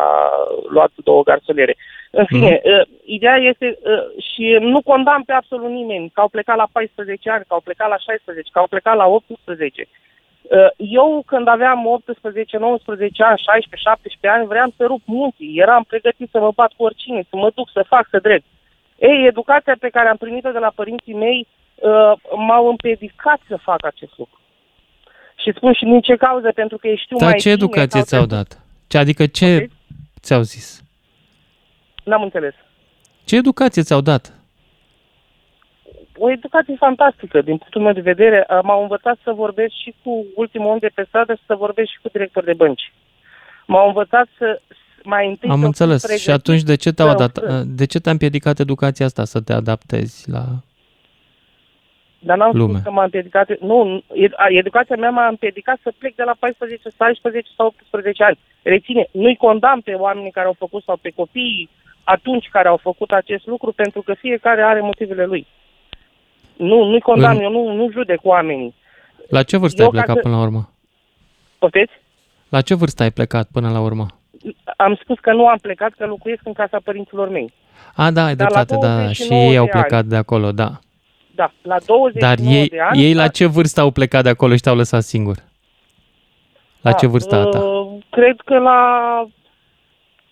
[0.69, 1.77] luat două garsoniere.
[2.11, 2.73] În fine, Mhm.
[2.73, 7.31] uh, ideea este uh, și nu condamn pe absolut nimeni că au plecat la 14
[7.31, 9.89] ani, că au plecat la 16, că au plecat la 18.
[10.43, 15.55] Uh, Eu când aveam 18, 19 ani, 16, 17 ani, vreau să rup munții.
[15.57, 18.45] Eram pregătit să mă bat cu oricine, să mă duc, să fac, să drept.
[18.99, 22.13] Ei, educația pe care am primit-o de la părinții mei uh,
[22.47, 24.41] m-au împiedicat să fac acest lucru.
[25.43, 28.01] Și spun și din ce cauză, pentru că ei știu Dar mai ce bine educație
[28.01, 28.61] sau ți-au dat?
[28.87, 29.69] Ce, adică ce
[30.21, 30.83] ți-au zis?
[32.07, 32.55] N-am înțeles.
[33.25, 34.33] Ce educație ți-au dat?
[36.19, 38.47] O educație fantastică, din punctul meu de vedere.
[38.51, 41.91] Uh, M-au învățat să vorbesc și cu ultimul om de pe stradă și să vorbesc
[41.91, 42.93] și cu director de bănci.
[43.67, 44.61] M-au învățat să
[45.05, 46.07] mai întâi Am să înțeles.
[46.07, 49.41] fiu Și atunci de ce te-au să- adat, de ce te-a împiedicat educația asta să
[49.41, 50.45] te adaptezi la...
[52.19, 52.73] Dar n-am lume?
[52.73, 53.59] spus că m-a împiedicat...
[53.61, 58.25] Nu, ed- a- educația mea m-a împiedicat să plec de la 14, 16 sau 18
[58.25, 58.39] ani.
[58.63, 61.69] Reține, nu-i condamn pe oamenii care au făcut sau pe copiii
[62.15, 65.47] atunci care au făcut acest lucru, pentru că fiecare are motivele lui.
[66.57, 68.75] Nu, nu-i condamn, În- eu nu, nu judec oamenii.
[69.29, 70.71] La ce vârstă Eu ai ca plecat să- până la urmă?
[71.59, 71.93] Poftiți?
[72.49, 74.07] La ce vârstă ai plecat până la urmă?
[74.77, 77.53] Am spus că nu am plecat, că locuiesc în casa părinților mei.
[77.95, 80.09] A, da, ai Dar la dreptate, da, da, și 29 ei au de plecat ani.
[80.09, 80.71] de acolo, da.
[81.35, 83.03] Da, la 29 Dar ei, de ani...
[83.03, 85.37] ei la ce vârstă au plecat de acolo și te-au lăsat singur?
[86.81, 87.59] La ce vârstă a ta?
[87.59, 88.79] Uh, cred că la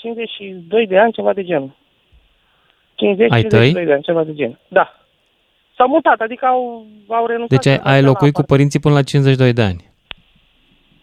[0.04, 1.76] 52 de ani, ceva de genul.
[2.94, 3.84] 50 Ai 52 tăi?
[3.84, 4.58] de ani, ceva de genul.
[4.68, 4.94] Da.
[5.76, 7.48] S-au mutat, adică au, au renunțat.
[7.62, 9.92] Deci ai, să ai la locuit cu părinții până la 52 de ani.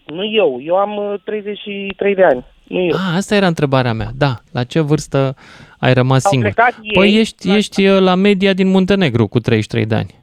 [0.06, 2.44] Nu eu, eu am uh, 33 de ani.
[2.62, 2.96] Nu eu.
[2.96, 4.08] A, asta era întrebarea mea.
[4.16, 5.34] Da, la ce vârstă
[5.78, 6.52] ai rămas Au singur?
[6.52, 10.14] plecat ei, Păi ești, ești uh, la media din Muntenegru cu 33 de ani.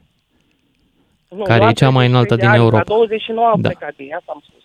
[1.28, 2.78] Nu, care eu e am cea mai 33 înaltă de din ani, Europa.
[2.88, 3.68] La 29 au Da.
[3.68, 4.62] plecat ei, asta am spus.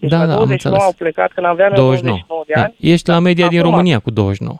[0.00, 0.82] Deci da, la da, am 29 înțeles.
[0.82, 2.74] au plecat când aveam eu 29 de ani.
[2.78, 2.88] Da.
[2.92, 4.58] Ești la media din Acum- România cu 29.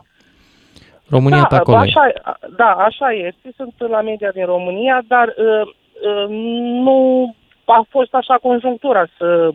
[1.09, 1.79] România da, pe acolo e.
[1.79, 2.11] așa,
[2.55, 3.51] Da, așa este.
[3.55, 6.25] Sunt la media din România, dar uh, uh,
[6.85, 6.99] nu
[7.65, 9.51] a fost așa conjunctura să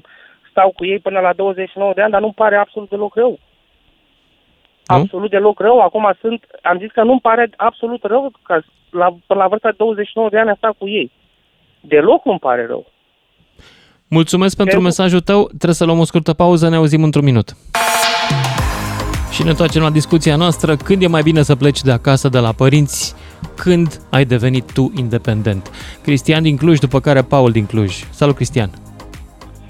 [0.50, 3.30] stau cu ei până la 29 de ani, dar nu-mi pare absolut deloc rău.
[3.30, 3.38] Nu?
[4.96, 5.80] Absolut deloc rău.
[5.80, 8.60] Acum sunt, am zis că nu-mi pare absolut rău că
[8.90, 11.12] la, până la vârsta de 29 de ani am stat cu ei.
[11.80, 12.86] Deloc nu-mi pare rău.
[14.18, 15.46] Mulțumesc pentru Eu- mesajul tău.
[15.46, 17.48] Trebuie să luăm o scurtă pauză, ne auzim într-un minut.
[19.32, 20.76] Și ne întoarcem la discuția noastră.
[20.76, 23.14] Când e mai bine să pleci de acasă, de la părinți?
[23.56, 25.70] Când ai devenit tu independent?
[26.02, 27.92] Cristian din Cluj, după care Paul din Cluj.
[28.20, 28.70] Salut, Cristian!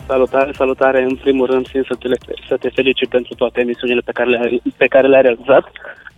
[0.07, 1.03] Salutare, salutare.
[1.03, 2.09] În primul rând, țin să te,
[2.49, 5.65] să te felicit pentru toate emisiunile pe care, le, pe care le-ai realizat.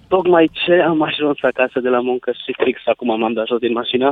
[0.08, 3.72] Tocmai ce am ajuns acasă de la muncă și fix acum m-am dat jos din
[3.72, 4.08] mașină.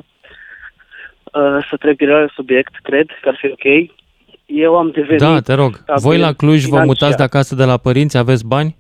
[1.24, 3.66] Uh, să trec direct la subiect, cred că ar fi ok.
[4.46, 5.20] Eu am devenit...
[5.20, 5.74] Da, te rog.
[5.76, 6.86] stabil Voi la Cluj vă financiar.
[6.86, 8.16] mutați de acasă de la părinți?
[8.16, 8.76] Aveți bani?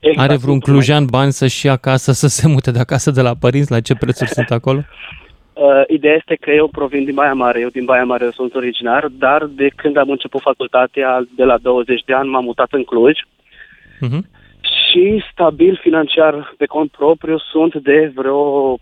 [0.00, 0.76] Exact, Are vreun tocmai.
[0.76, 3.70] clujean bani să-și ia acasă, să se mute de acasă de la părinți?
[3.70, 4.80] La ce prețuri sunt acolo?
[5.58, 8.54] Uh, ideea este că eu provin din Baia Mare, eu din Baia Mare eu sunt
[8.54, 12.84] originar, dar de când am început facultatea, de la 20 de ani, m-am mutat în
[12.84, 13.12] Cluj
[14.00, 14.26] Mhm.
[14.60, 18.76] și stabil financiar pe cont propriu sunt de vreo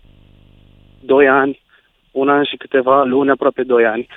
[1.01, 1.61] 2 ani,
[2.11, 4.07] un an și câteva luni, aproape 2 ani.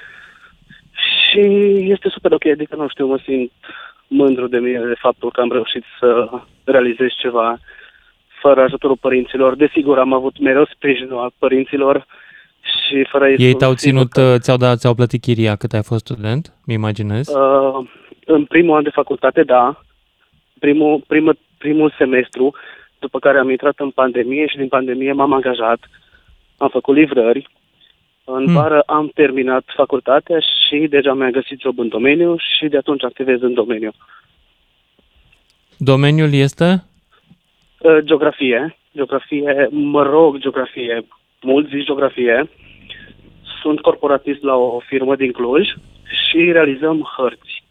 [1.31, 1.41] Și
[1.91, 3.53] este super ok, adică nu știu, mă simt
[4.07, 6.29] mândru de mine de faptul că am reușit să
[6.65, 7.59] realizez ceva
[8.41, 9.55] fără ajutorul părinților.
[9.55, 12.07] Desigur, am avut mereu sprijinul al părinților
[12.61, 15.73] și fără ei, Ei sunt te-au sigur ținut, uh, ți-au, dat, ți-au plătit chiria cât
[15.73, 17.29] ai fost student, mi imaginez.
[17.29, 17.87] Uh,
[18.25, 19.81] în primul an de facultate, da.
[20.59, 22.55] Primul, primul, primul semestru,
[22.99, 25.79] după care am intrat în pandemie și din pandemie m-am angajat.
[26.57, 27.49] Am făcut livrări.
[28.31, 28.55] În Hmm.
[28.55, 33.41] vară am terminat facultatea și deja mi-am găsit job în domeniu și de atunci activez
[33.43, 33.91] în domeniu.
[35.77, 36.85] Domeniul este?
[37.79, 41.07] Uh, Geografie, geografie, mă rog, geografie,
[41.41, 42.51] mult zici geografie.
[43.63, 45.69] Sunt corporatist la o firmă din Cluj
[46.29, 47.65] și realizăm hărți.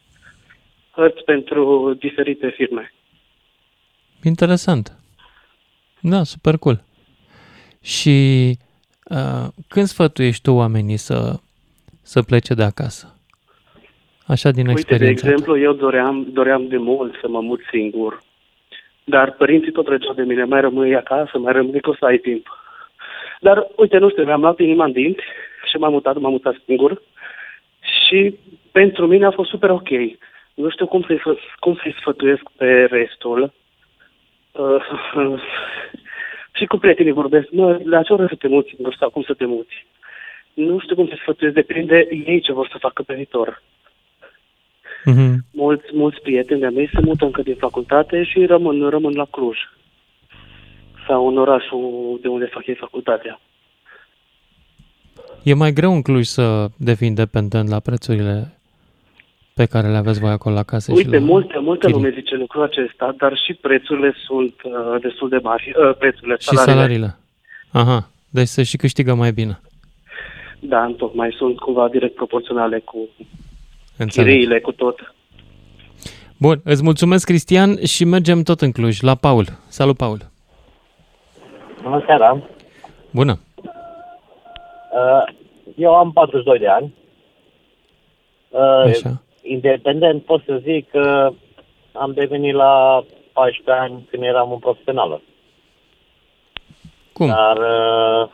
[0.91, 2.93] Hărți pentru diferite firme.
[4.24, 4.97] Interesant.
[5.99, 6.84] Da, super cool.
[7.82, 8.66] Și uh,
[9.68, 11.39] când sfătuiești tu oamenii să,
[12.01, 13.18] să plece de acasă?
[14.28, 15.28] Așa din Uite, de experiență.
[15.28, 18.22] exemplu, eu doream, doream de mult să mă mut singur,
[19.03, 22.18] dar părinții tot trăgeau de mine, mai rămâi acasă, mai rămâi că o să ai
[22.18, 22.47] timp.
[23.39, 25.24] Dar, uite, nu știu, mi-am luat inima în dinți
[25.70, 27.01] și m-am mutat, m-am mutat singur
[28.08, 28.38] și
[28.72, 29.89] pentru mine a fost super ok.
[30.53, 33.53] Nu știu cum să-i, fă, cum să-i sfătuiesc pe restul.
[34.51, 35.41] Uh,
[36.58, 39.34] și cu prietenii vorbesc, mă, la ce oră să te muți singur sau cum să
[39.34, 39.86] te muți?
[40.53, 43.62] Nu știu cum să sfătuiesc, depinde ei ce vor să facă pe viitor.
[45.05, 45.45] Mhm.
[45.51, 49.58] Mulți, mulți prieteni de-a mei se mută încă din facultate și rămân, rămân la Cluj
[51.08, 53.39] sau în orașul de unde fac ei facultatea.
[55.43, 58.57] E mai greu în Cluj să devii independent la prețurile
[59.60, 61.26] pe care le aveți voi acolo la casă și Uite, la...
[61.26, 62.01] multe, multe chirii.
[62.01, 65.74] lume zice lucrul acesta, dar și prețurile sunt uh, destul de mari.
[65.89, 67.18] Uh, prețurile, Și salariile.
[67.72, 69.60] Aha, deci se și câștigă mai bine.
[70.60, 72.97] Da, tocmai sunt cumva direct proporționale cu
[73.97, 74.30] Înțeleg.
[74.30, 75.14] chiriile, cu tot.
[76.39, 79.45] Bun, îți mulțumesc, Cristian, și mergem tot în Cluj, la Paul.
[79.68, 80.20] Salut, Paul.
[81.84, 82.43] Bună seara!
[83.12, 83.39] Bună.
[84.91, 85.34] Uh,
[85.76, 86.93] Eu am 42 de ani.
[88.49, 89.22] Uh, Așa.
[89.48, 91.32] Independent pot să zic că
[91.91, 95.22] am devenit la 14 ani când eram un profesională.
[97.14, 97.28] Cum?
[97.28, 98.30] Dar, uh,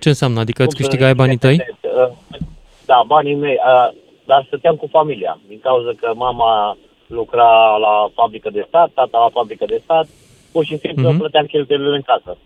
[0.00, 0.40] Ce înseamnă?
[0.40, 1.50] Adică îți cum să câștigai zic, banii tăi?
[1.50, 2.38] independent, uh,
[2.86, 3.88] Da, banii mei, uh,
[4.24, 5.38] dar stăteam cu familia.
[5.48, 10.06] Din cauza că mama lucra la fabrică de stat, tata la fabrică de stat,
[10.52, 11.14] pur și simplu Mhm.
[11.14, 11.18] mm-hmm.
[11.18, 12.36] plăteam cheltuielile în casă.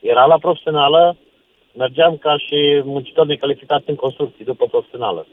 [0.00, 1.16] Era la profesională,
[1.76, 5.26] mergeam ca și muncitor necalificat în construcții după profesională.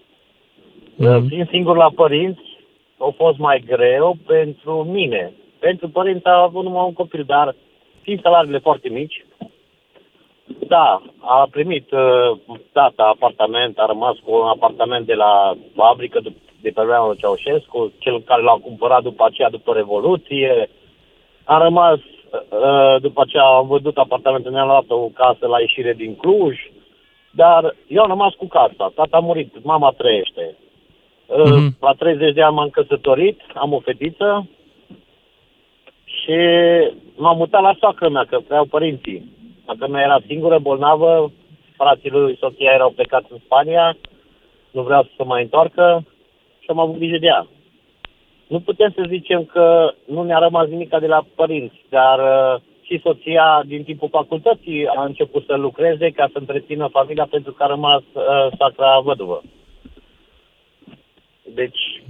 [0.97, 1.27] Mhm.
[1.27, 2.41] Fiind singur la părinți,
[2.97, 5.31] a fost mai greu pentru mine.
[5.59, 7.55] Pentru părinți a avut numai un copil, dar
[8.01, 9.25] fiind salariile foarte mici,
[10.67, 12.37] da, a primit uh,
[12.71, 16.31] tata apartament, a rămas cu un apartament de la fabrică de,
[16.61, 20.69] de pe vremea lui Ceaușescu, cel care l-a cumpărat după aceea, după Revoluție.
[21.43, 26.15] A rămas, uh, după aceea am vândut apartamentul, ne-am luat o casă la ieșire din
[26.15, 26.55] Cluj,
[27.31, 28.91] dar eu am rămas cu casa.
[28.95, 30.55] Tata a murit, mama trăiește.
[31.27, 31.77] Uh, Mhm.
[31.79, 34.47] La 30 de ani m-am căsătorit, am o fetiță
[36.03, 36.37] și
[37.15, 39.31] m-am mutat la soacră mea, că vreau părinții.
[39.65, 41.31] Dacă mea era singură, bolnavă,
[41.75, 43.97] frații lui soția erau plecați în Spania,
[44.71, 46.05] nu vreau să se mai întoarcă
[46.59, 47.47] și am avut grijă de ea.
[48.47, 52.99] Nu putem să zicem că nu ne-a rămas nimic de la părinți, dar uh, și
[53.03, 57.67] soția din timpul facultății a început să lucreze ca să întrețină familia pentru că a
[57.67, 59.41] rămas uh, sacra văduvă.
[61.53, 62.03] Deci,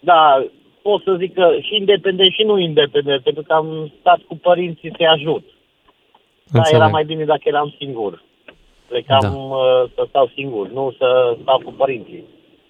[0.00, 0.44] da,
[0.82, 4.92] pot să zic că și independent și nu independent, pentru că am stat cu părinții
[4.96, 5.44] să-i ajut.
[6.50, 6.80] Da, Înțeleg.
[6.80, 8.22] era mai bine dacă eram singur.
[8.88, 9.28] Plecam Da.
[9.30, 12.24] uh, să stau singur, nu să stau cu părinții.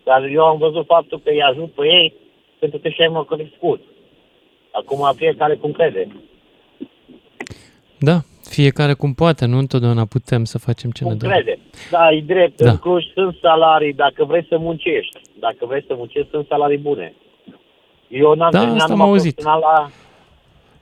[0.04, 2.14] Dar eu am văzut faptul că îi ajut pe ei
[2.58, 3.80] pentru că și-ai mă crescut.
[4.70, 6.08] Acum fiecare cum crede.
[7.98, 8.16] Da,
[8.48, 11.34] fiecare cum poate, nu întotdeauna putem să facem ce ne Cum dorim.
[11.36, 11.58] crede.
[11.90, 12.62] Da, e drept.
[12.62, 12.70] Da.
[12.70, 15.20] În Cluj sunt salarii, dacă vrei să muncești.
[15.40, 17.14] Dacă vrei să muncești, sunt salarii bune.
[18.08, 19.34] Eu n-am Da, terminat asta am numai auzit.
[19.34, 19.90] profesional La...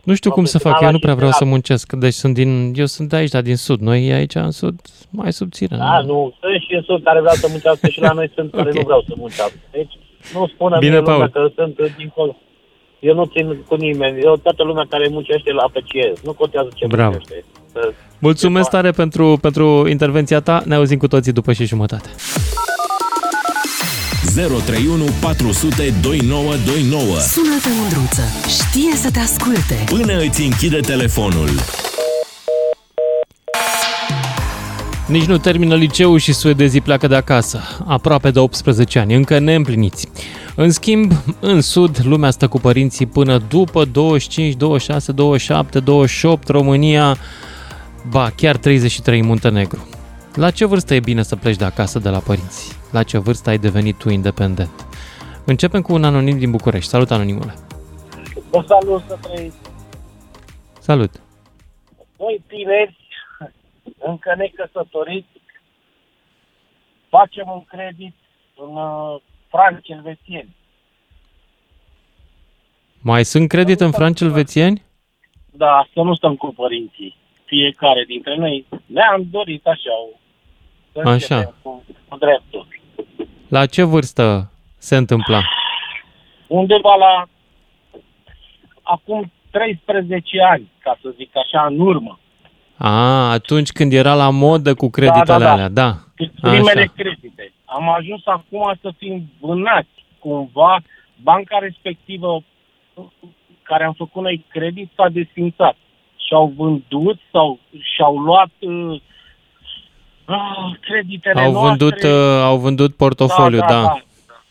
[0.04, 1.54] Nu știu cum să fac, eu profesional nu prea vreau să general.
[1.54, 3.80] muncesc, deci sunt din, eu sunt de aici, dar din sud.
[3.80, 4.80] Noi aici în sud
[5.10, 5.76] mai subțire.
[5.76, 8.70] Da, nu, sunt și în sud care vreau să muncească și la noi sunt care
[8.78, 9.58] nu vreau să muncească.
[9.70, 9.92] Deci
[10.34, 11.48] nu spună Bine, mie lumea Paul.
[11.48, 12.36] că sunt dincolo.
[13.00, 14.20] Eu nu țin cu nimeni.
[14.22, 16.16] Eu toată lumea care muncește la apreciez.
[16.24, 17.10] Nu contează ce Bravo.
[17.10, 17.44] muncește.
[17.72, 22.08] Să- Mulțumesc tare pentru, pentru intervenția ta, ne auzim cu toții după și jumătate.
[24.34, 28.22] 031 400 2929 Sună-te, Mândruță.
[28.48, 29.84] Știe să te asculte.
[29.86, 31.48] Până îți închide telefonul.
[35.08, 40.08] Nici nu termină liceul și suedezii pleacă de acasă, aproape de 18 ani, încă neîmpliniți.
[40.56, 47.16] În schimb, în sud, lumea stă cu părinții până după 25, 26, 27, 28, România,
[48.10, 49.88] ba, chiar 33 în Muntenegru.
[50.34, 52.78] La ce vârstă e bine să pleci de acasă de la părinți?
[52.92, 54.86] La ce vârstă ai devenit tu independent?
[55.46, 56.90] Începem cu un anonim din București.
[56.90, 57.54] Salut, anonimule!
[58.50, 59.56] Vă salut să trăiți.
[60.80, 61.20] Salut!
[62.18, 62.96] Noi tineri,
[63.98, 65.28] încă necăsătoriți,
[67.08, 68.14] facem un credit
[68.56, 69.20] în uh,
[69.50, 70.56] franci elvețieni.
[73.02, 74.82] Mai sunt credit în franci elvețieni?
[75.52, 77.16] Da, să nu stăm cu părinții.
[77.44, 80.18] Fiecare dintre noi ne-am dorit așa o
[80.92, 81.36] să Așa.
[81.36, 82.66] începem Cu, cu dreptul.
[83.48, 85.40] La ce vârstă se întâmpla?
[86.46, 87.26] Undeva la
[88.82, 92.18] acum 13 ani, ca să zic așa, în urmă.
[92.76, 95.52] A, atunci când era la modă cu creditele Da, da, da.
[95.52, 95.92] alea, da.
[96.40, 96.92] primele Așa.
[96.96, 97.52] credite.
[97.76, 100.82] Am ajuns acum să fim vânați cumva.
[101.22, 102.42] Banca respectivă
[103.62, 105.76] care am făcut noi credit s-a desfințat.
[106.26, 107.58] Și-au vândut sau
[107.94, 109.00] și-au luat uh,
[110.24, 112.08] ah, creditele Au vândut, noastre.
[112.08, 113.94] uh, au vândut portofoliu, da.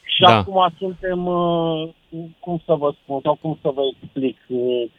[0.03, 0.37] Și Da.
[0.37, 1.89] acum suntem, uh,
[2.39, 4.89] cum să vă spun, sau cum să vă explic, uh,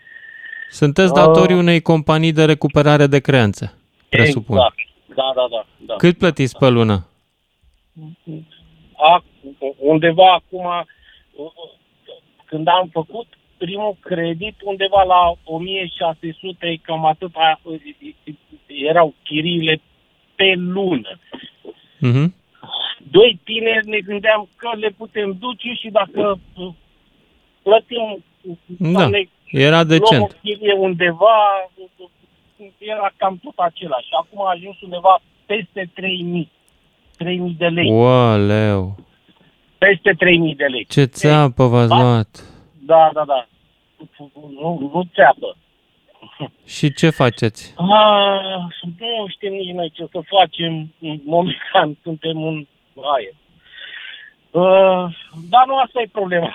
[0.71, 3.75] Sunteți datorii unei companii de recuperare de creanțe,
[4.09, 4.57] presupun.
[4.57, 4.75] Exact.
[5.14, 5.66] Da, da, da.
[5.87, 5.95] da.
[5.97, 7.10] Cât plătiți pe lună?
[8.97, 9.25] A,
[9.79, 10.67] undeva acum,
[12.45, 13.27] când am făcut
[13.59, 17.61] primul credit, undeva la 1600, cam atât a-
[18.67, 19.81] erau chiriile
[20.35, 21.19] pe lună.
[21.99, 22.35] Mhm.
[23.11, 26.73] Doi tineri ne gândeam că le putem duce și dacă uh,
[27.63, 28.25] plătim
[28.67, 30.23] Da, sau ne era luăm decent.
[30.23, 31.37] o chirie undeva,
[32.79, 34.09] era cam tot același.
[34.11, 36.51] Acum a ajuns undeva peste 3000.
[37.21, 37.91] 3000 de lei.
[37.93, 38.97] Oaleu,
[39.79, 40.85] Peste 3000 de lei.
[40.85, 42.01] ce țeapă v-ați Da.
[42.03, 42.45] luat.
[42.79, 43.47] Da, da, da.
[44.61, 45.57] Nu, nu țeapă.
[46.66, 47.75] Și ce faceți?
[47.77, 48.41] Ah,
[48.99, 50.93] nu știm nici noi ce să facem.
[51.25, 52.66] Momentan suntem în
[53.14, 53.35] aer.
[54.51, 55.14] Uh,
[55.51, 56.55] dar nu asta e problema.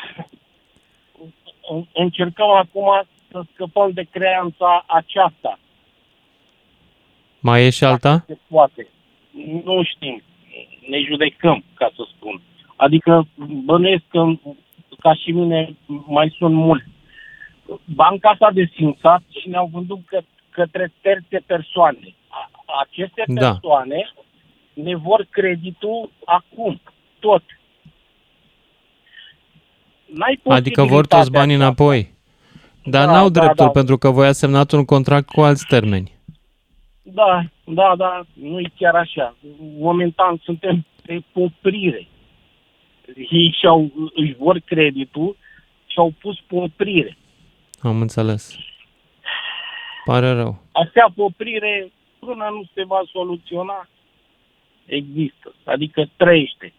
[1.71, 5.59] En- Încercăm acum să scăpăm de creanța aceasta.
[7.39, 8.23] Mai e și alta?
[8.27, 8.87] Se poate.
[9.63, 10.21] Nu știm.
[10.89, 12.41] Ne judecăm, ca să spun.
[12.75, 13.27] Adică
[13.65, 14.25] bănuiesc că,
[14.99, 15.75] ca și mine,
[16.07, 16.85] mai sunt mulți.
[17.85, 22.15] Banca s-a desfințat și ne-au vândut că, către terțe persoane.
[22.27, 22.49] A-
[22.81, 23.49] Aceste Da.
[23.51, 24.13] persoane
[24.73, 26.81] ne vor creditul acum,
[27.19, 27.43] tot.
[30.05, 32.13] N-ai Adică vor toți banii înapoi.
[32.83, 33.71] Dar Da, n-au da, dreptul da.
[33.71, 36.11] pentru că voi ați semnat un contract cu alți termeni.
[37.13, 39.35] Da, da, da, nu e chiar așa.
[39.77, 42.07] Momentan suntem pe poprire.
[43.15, 45.37] Ei și-au, își vor creditul
[45.85, 47.17] și au pus poprire.
[47.81, 48.55] Am înțeles.
[50.05, 50.61] Pare rău.
[50.71, 53.87] Astea poprire, până nu se va soluționa,
[54.85, 55.53] există.
[55.63, 56.73] Adică trăiește.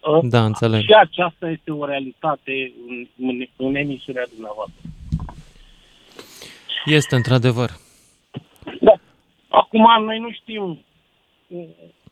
[0.00, 0.82] Uh, Da, înțeleg.
[0.82, 4.80] Și aceasta este o realitate în, în, în emisiunea dumneavoastră.
[6.84, 7.70] Este într-adevăr.
[9.58, 10.84] Acum noi nu știm,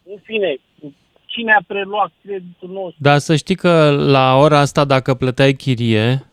[0.04, 0.56] în fine,
[1.26, 2.96] cine a preluat creditul nostru.
[2.98, 6.26] Dar să știi că la ora asta, dacă plăteai chirie,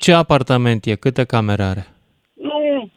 [0.00, 0.94] ce apartament e?
[0.94, 1.86] Câte camere are?
[2.34, 2.90] Nu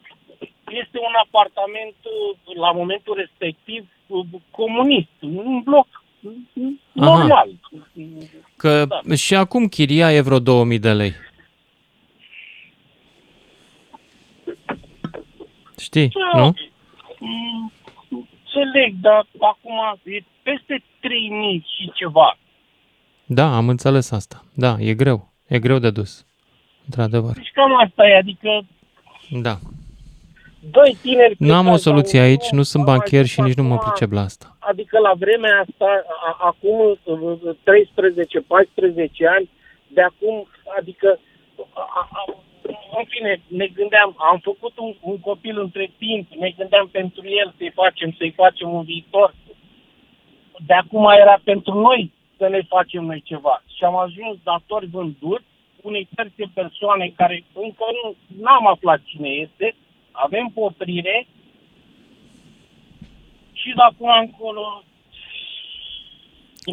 [1.10, 5.88] un apartament uh, la momentul respectiv uh, comunist, un bloc
[6.22, 6.32] uh,
[6.92, 7.50] normal.
[8.56, 11.14] Că și acum chiria e vreo 2000 de lei.
[15.80, 16.54] Știi, nu?
[17.20, 17.72] Mm,
[18.10, 22.38] Înțeleg, dar acum e peste 3000 și ceva.
[23.26, 24.44] Da, am înțeles asta.
[24.54, 25.30] Da, e greu.
[25.48, 26.26] E greu de dus.
[26.86, 27.34] Într-adevăr.
[27.34, 28.50] Deci cam asta e, adică
[29.30, 29.56] Da.
[30.72, 31.36] doi tineri...
[31.38, 33.46] Nu am o plecați soluție la un aici, drum, nu sunt mai banchier și fac
[33.46, 34.56] nici nu mă acum- pricep la asta.
[34.60, 37.00] Adică la vremea asta, a, acum
[37.64, 39.50] 13-14 ani,
[39.88, 40.48] de acum,
[40.80, 41.20] adică,
[41.74, 42.26] a, a,
[42.98, 47.54] în fine, ne gândeam, am făcut un, un copil între timp, ne gândeam pentru el
[47.58, 49.34] să-i facem, să-i facem un viitor.
[50.66, 53.64] De acum era pentru noi să ne facem noi ceva.
[53.76, 55.48] Și am ajuns datori vânduți
[55.82, 59.76] unei terțe persoane care încă nu n-am aflat cine este,
[60.12, 61.28] avem poprire
[63.54, 64.84] și de acum încolo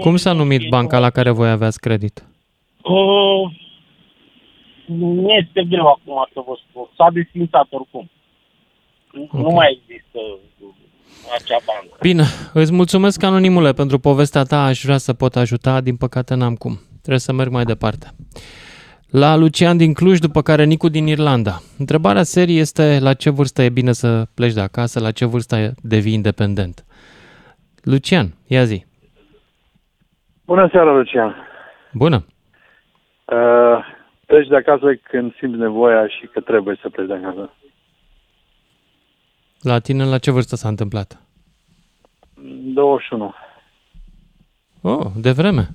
[0.03, 2.24] Cum s-a numit banca la care voi aveați credit?
[2.82, 3.51] Uh,
[4.87, 6.89] nu este greu acum să vă spun.
[6.97, 8.11] S-a desfințat oricum.
[9.32, 10.18] Nu mai există
[11.34, 11.97] acea bancă.
[12.01, 12.22] Bine,
[12.53, 14.64] îți mulțumesc, anonimule, pentru povestea ta.
[14.64, 16.78] Aș vrea să pot ajuta, din păcate n-am cum.
[16.91, 18.07] Trebuie să merg mai departe.
[19.11, 21.61] La Lucian din Cluj, după care Nicu din Irlanda.
[21.78, 25.74] Întrebarea serii este la ce vârstă e bine să pleci de acasă, la ce vârstă
[25.82, 26.84] devii independent.
[27.82, 28.84] Lucian, ia zi.
[30.45, 31.34] Bună seara, Lucian.
[31.93, 32.26] Bună.
[33.24, 33.95] Uh,
[34.27, 37.51] pleci de acasă când simți nevoia și că trebuie să pleci de acasă.
[39.61, 41.20] La tine la ce vârstă s-a întâmplat?
[42.74, 43.35] 21.
[44.81, 45.68] Oh, de vreme.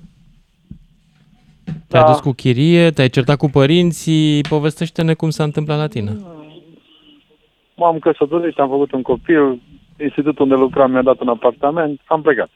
[1.88, 2.10] Te-ai Da.
[2.10, 6.16] dus cu chirie, te-ai certat cu părinții, povestește-ne cum s-a întâmplat la tine.
[7.76, 9.60] M-am căsătorit, am făcut un copil,
[10.00, 12.50] institutul unde lucram mi-a dat un apartament, am plecat.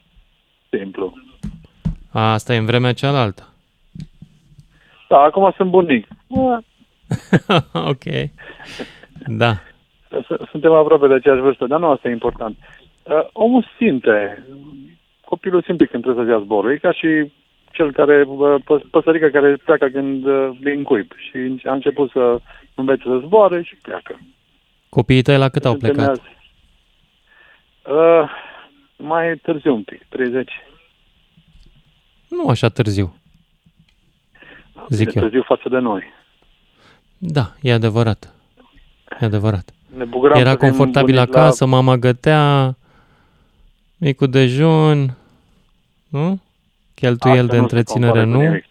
[0.69, 1.13] Simplu.
[2.11, 3.53] A, asta e în vremea cealaltă.
[5.07, 6.07] Da, acum sunt bunic.
[7.91, 8.03] ok.
[9.27, 9.53] Da.
[10.09, 12.57] S- Suntem aproape de aceeași vârstă, dar nu asta e important.
[13.03, 14.43] Uh, omul simte.
[15.25, 16.71] Copilul simte când trebuie să-și ia zborul.
[16.71, 17.31] E ca și
[17.71, 22.39] cel care, uh, pă- păsărica care pleacă când uh, din cuib și a început să
[22.75, 24.19] învețe să zboare și pleacă.
[24.89, 25.97] Copiii tăi la cât au plecat?
[25.97, 26.21] Întemeiază.
[28.23, 28.29] Uh,
[28.97, 30.51] mai târziu un pic, 30.
[32.29, 33.15] Nu așa târziu.
[34.89, 35.21] Zic Bine, eu.
[35.21, 36.03] Târziu față de noi.
[37.17, 38.33] Da, e adevărat.
[39.19, 39.69] E adevărat.
[39.97, 42.75] Ne bucuram Era să fim confortabil bunici acasă, mama gătea,
[43.97, 45.15] micul dejun,
[46.09, 46.39] nu?
[46.95, 48.47] Cheltuiel Asta de nu se întreținere, compară cu nu?
[48.47, 48.65] nimic.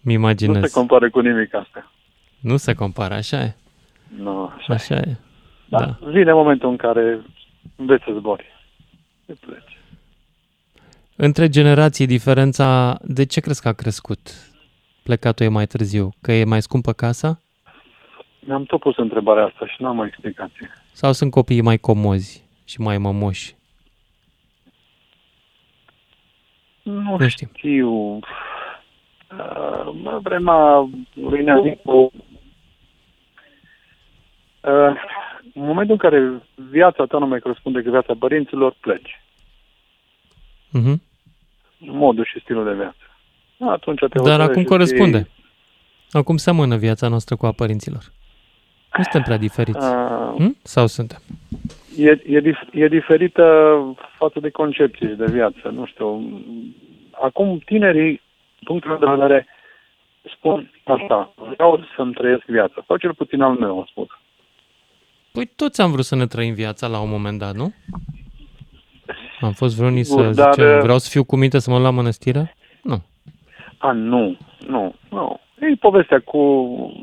[0.00, 0.62] Mi Nu imaginez.
[0.62, 1.90] se compară cu nimic asta.
[2.40, 3.54] Nu se compară, așa e.
[4.18, 5.16] Nu, așa, Așa e.
[5.68, 5.78] Da.
[5.78, 5.98] Da.
[6.10, 7.20] Vine momentul în care
[7.76, 8.44] înveți să zbori.
[9.26, 9.78] Să pleci.
[11.24, 14.18] Între generații, diferența, de ce crezi că a crescut?
[15.02, 16.08] Plecatul e mai târziu?
[16.20, 17.40] Că e mai scumpă casa?
[18.40, 20.70] Mi-am tot pus întrebarea asta și n-am o explicație.
[20.92, 23.54] Sau sunt copiii mai comozi și mai mămoși?
[26.82, 27.48] Nu, Nu știu.
[27.56, 27.90] știu.
[27.90, 28.20] Uh,
[30.22, 32.12] vremea lui Neanicu, uh,
[35.54, 39.22] în momentul în care viața ta nu mai corespunde cu viața părinților, pleci.
[40.70, 41.02] Mhm.
[41.86, 42.96] Modul și stilul de viață.
[43.72, 45.18] Atunci te Dar hotărăști acum și corespunde.
[45.22, 45.30] ții-
[46.10, 48.02] Acum seamănă viața noastră cu a părinților.
[48.96, 49.86] Nu suntem prea diferiți.
[49.86, 50.56] Uh, Hm?
[50.62, 51.18] Sau suntem?
[51.96, 53.44] E, e, dif- e diferită
[54.18, 55.68] față de concepție de viață.
[55.68, 56.40] Nu știu.
[57.22, 58.20] Acum tinerii,
[58.64, 59.46] punctul meu de vedere,
[60.36, 61.32] spun asta.
[61.36, 62.84] Vreau să-mi trăiesc viața.
[62.86, 64.06] Sau cel puțin al meu, am spus.
[65.32, 67.74] Păi toți am vrut să ne trăim viața la un moment dat, nu?
[69.42, 71.76] Am fost vreunii să Sigur, dar, zicem, uh, vreau să fiu cu minte să mă
[71.76, 72.54] luăm la mănăstire?
[72.82, 73.02] Nu.
[73.78, 74.36] A, nu,
[74.66, 75.40] nu, nu.
[75.60, 76.42] E povestea cu,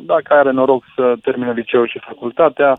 [0.05, 2.77] dacă are noroc să termine liceul și facultatea,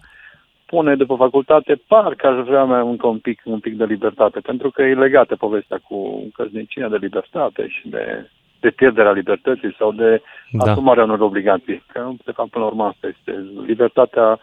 [0.66, 4.70] pune după facultate, parcă aș vrea mai încă un pic, un pic de libertate, pentru
[4.70, 8.30] că e legată povestea cu căsnicia de libertate și de,
[8.61, 10.70] de pierderea libertății sau de Da.
[10.70, 11.82] asumarea unor obligații.
[11.92, 14.38] Că, de fapt, până la urmă, asta este libertatea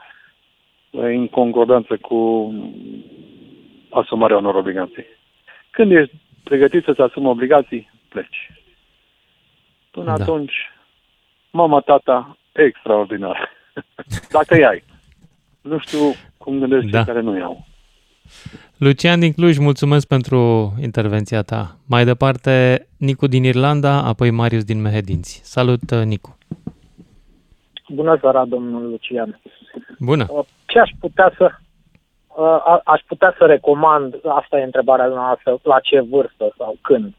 [0.92, 2.54] în concordanță cu
[4.00, 5.06] asumarea unor obligații.
[5.72, 8.52] Când ești pregătit să-ți asumi obligații, pleci.
[9.92, 10.18] Până Da.
[10.18, 10.24] da.
[10.24, 10.54] atunci,
[11.52, 13.50] mama, tata, extraordinar.
[14.38, 14.84] Dacă îi ai.
[15.62, 16.00] Nu știu
[16.38, 16.90] cum gândesc Da.
[16.90, 16.98] da.
[16.98, 17.66] cei care nu iau.
[18.78, 21.78] Lucian din Cluj, mulțumesc pentru intervenția ta.
[21.88, 25.42] Mai departe, Nicu din Irlanda, apoi Marius din Mehedinți.
[25.44, 26.38] Salut, uh, Nicu.
[27.90, 29.40] Bună seara, domnul Lucian.
[30.00, 30.26] Bună.
[30.30, 31.58] Uh, Ce ce aș putea să uh,
[32.44, 37.14] a- aș putea să recomand, asta e întrebarea noastră, la ce vârstă sau când.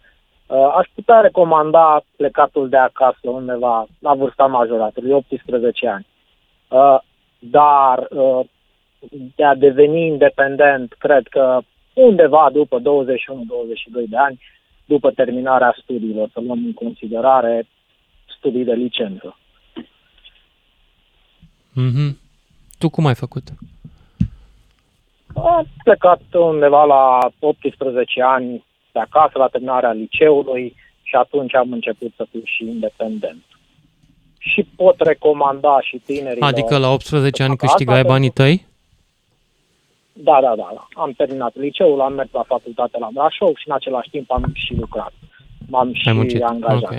[0.46, 6.06] Uh, aș putea recomanda plecatul de acasă undeva la vârsta majoratului, 18 ani.
[6.68, 6.98] Uh,
[7.38, 8.46] dar uh,
[9.36, 11.60] de a deveni independent, cred că
[11.92, 12.82] undeva după 21-22
[14.08, 14.40] de ani,
[14.84, 17.66] după terminarea studiilor, să luăm în considerare
[18.38, 19.36] studii de licență.
[21.72, 22.18] Mhm.
[22.78, 23.42] Tu cum ai făcut?
[25.44, 32.12] Am plecat undeva la 18 ani de acasă, la terminarea liceului și atunci am început
[32.16, 33.42] să fiu și independent.
[34.38, 36.48] Și pot recomanda și tinerilor...
[36.48, 38.66] Adică la 18 ani Asta câștigai pentru- banii tăi?
[40.12, 40.88] Da, da, da, da.
[40.92, 44.74] Am terminat liceul, am mers la facultate la Brașov și în același timp am și
[44.74, 45.12] lucrat.
[45.68, 46.42] M-am și Ai muncit.
[46.42, 46.82] angajat.
[46.82, 46.94] Ok.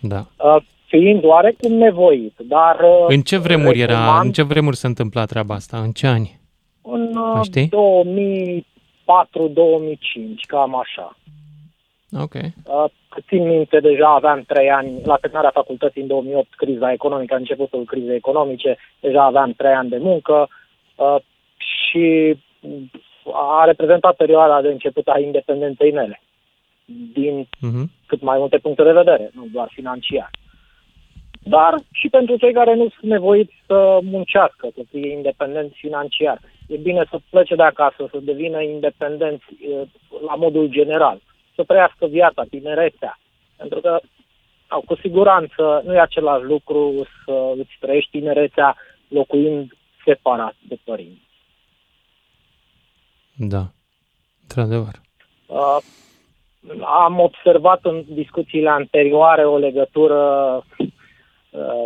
[0.00, 0.26] Da.
[0.44, 2.76] Uh, fiind oarecum nevoit, dar...
[2.80, 5.78] uh, În ce vremuri era, recomand în ce vremuri se întâmpla treaba asta?
[5.78, 6.40] În ce ani?
[6.82, 7.68] În Mai știi?
[7.68, 8.64] 2004-2005,
[10.46, 11.16] cam așa.
[12.20, 12.34] Ok.
[12.34, 17.34] Uh, cât țin minte, deja aveam trei ani, la terminarea facultății în 2008, criza economică,
[17.34, 20.48] începutul crizei economice, deja aveam trei ani de muncă
[20.96, 21.16] uh,
[21.56, 22.36] și
[23.32, 26.20] a reprezentat perioada de început a independenței mele,
[27.12, 27.90] din Mhm.
[28.06, 30.30] cât mai multe puncte de vedere, nu doar financiar.
[31.44, 36.40] Dar și pentru cei care nu sunt nevoiți să muncească, să fie independenți financiar.
[36.72, 39.88] E bine să plece de acasă, să devină independenți eh,
[40.26, 41.20] la modul general,
[41.54, 43.18] să trăiască viața, tinerețea.
[43.56, 44.00] Pentru că
[44.68, 48.76] au, cu siguranță nu e același lucru să îți trăiești tinerețea
[49.08, 51.30] locuind separat de părinți.
[53.34, 53.66] Da.
[54.42, 55.00] Într-adevăr.
[55.46, 55.76] Uh,
[57.04, 60.20] am observat în discuțiile anterioare o legătură
[61.50, 61.84] uh,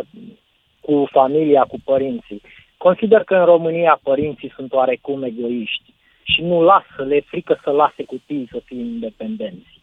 [0.79, 2.41] cu familia, cu părinții.
[2.87, 7.69] Consider că în România părinții sunt oarecum egoiști și nu lasă, le e frică să
[7.69, 9.81] lase copiii să fie independenți.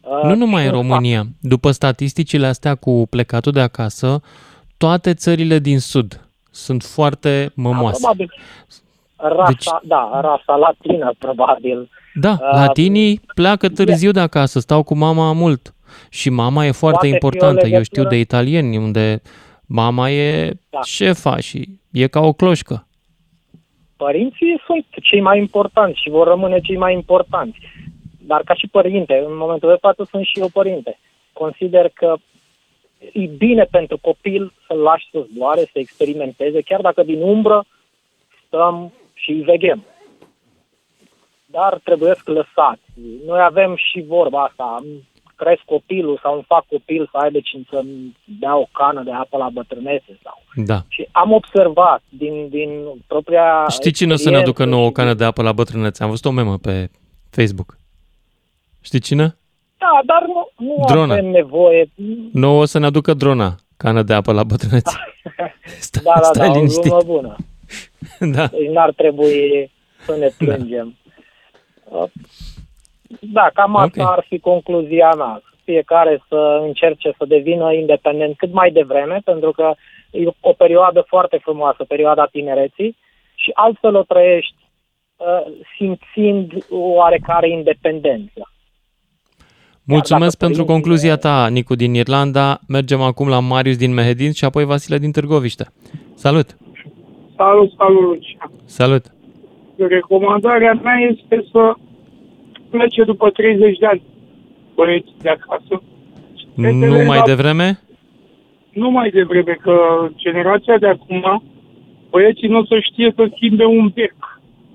[0.00, 1.22] Uh, Nu numai și în fac- România.
[1.40, 4.20] După statisticile astea cu plecatul de acasă,
[4.76, 7.98] toate țările din Sud sunt foarte mămoase.
[8.00, 8.32] Probabil.
[9.16, 11.90] Rasa, Deci- Da, rasa latină, probabil.
[12.14, 15.74] Da, Uh, latinii pleacă târziu de acasă, stau cu mama mult.
[16.10, 17.66] Și mama e foarte Poate fi o importantă.
[17.68, 19.22] Eu știu legătură- de italieni unde
[19.66, 20.80] mama e Da.
[20.82, 22.86] șefa și e ca o cloșcă.
[23.96, 27.58] Părinții sunt cei mai importanți și vor rămâne cei mai importanți.
[28.26, 30.98] Dar ca și părinte, în momentul de față sunt și eu părinte.
[31.32, 32.16] Consider că
[33.12, 37.64] e bine pentru copil să-l lași să zboare, să experimenteze, chiar dacă din umbră
[38.46, 39.84] stăm și îi veghem.
[41.46, 42.82] Dar trebuie să lăsați.
[43.26, 45.07] Noi avem și vorba asta, îmi
[45.42, 49.36] cresc copilul sau îmi fac copil să aibă cine să-mi dea o cană de apă
[49.36, 50.82] la bătrânețe sau Da.
[50.88, 52.70] și am observat din, din
[53.06, 55.52] propria Știi cine o să ne aducă experiență nouă o și- cană de apă la
[55.52, 56.02] bătrânețe?
[56.02, 56.90] Am văzut o memă pe
[57.30, 57.76] Facebook.
[58.80, 59.36] Știi cine?
[59.78, 61.12] Da, dar nu, nu Drona.
[61.12, 61.90] avem nevoie.
[62.32, 64.96] Nouă o să ne aducă drona, cană de apă la bătrânețe.
[65.80, 66.82] Stai, Da, da, stai da, o liniștit.
[66.82, 67.36] glumă bună.
[68.34, 68.46] Da.
[68.46, 69.70] Deci n-ar trebui
[70.04, 70.96] să ne plângem.
[71.84, 72.04] Uh,
[73.20, 74.10] Da, cam asta Ok.
[74.10, 75.42] ar fi concluzia mea.
[75.64, 79.74] Fiecare să încerce să devină independent cât mai devreme, pentru că
[80.10, 82.96] e o perioadă foarte frumoasă, perioada tinereții,
[83.34, 84.54] și altfel o trăiești
[85.16, 88.50] uh, simțind o oarecare independență.
[89.84, 92.58] Mulțumesc dacă pentru părinții- concluzia ta, Nicu din Irlanda.
[92.68, 95.66] Mergem acum la Marius din Mehedin și apoi Vasile din Târgoviște.
[96.14, 96.56] Salut!
[97.36, 98.50] Salut, salut, Lucia.
[98.64, 99.04] Salut!
[99.76, 101.72] Recomandarea mea este să
[102.70, 104.02] plece după 30 de ani
[104.74, 105.82] băieți de acasă.
[106.54, 107.78] Nu mai devreme?
[108.72, 109.74] Nu mai devreme, că
[110.16, 111.42] generația de acum,
[112.10, 114.16] băieții nu o să știe să schimbe un bec.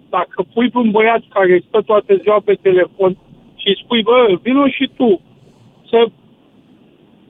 [0.10, 3.18] Dacă pui pe un băiat care stă toată ziua pe telefon
[3.56, 5.22] și îi spui, bă, vină și tu
[5.90, 6.00] să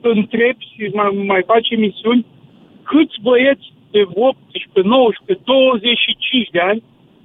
[0.00, 2.26] întrebi și mai, mai faci emisiuni,
[2.82, 6.82] câți băieți de 18, 19, 25 de ani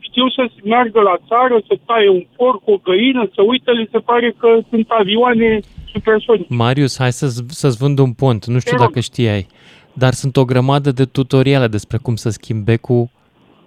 [0.10, 3.98] știu să meargă la țară, să taie un porc, o găină, să uită, li se
[3.99, 5.60] pare că sunt avioane
[5.94, 6.53] supersonice.
[6.53, 8.45] Marius, hai să-ți, să-ți vând un pont.
[8.45, 8.88] Nu știu Te rog.
[8.88, 9.48] dacă știai,
[9.94, 13.10] dar sunt o grămadă de tutoriale despre cum să schimbi becul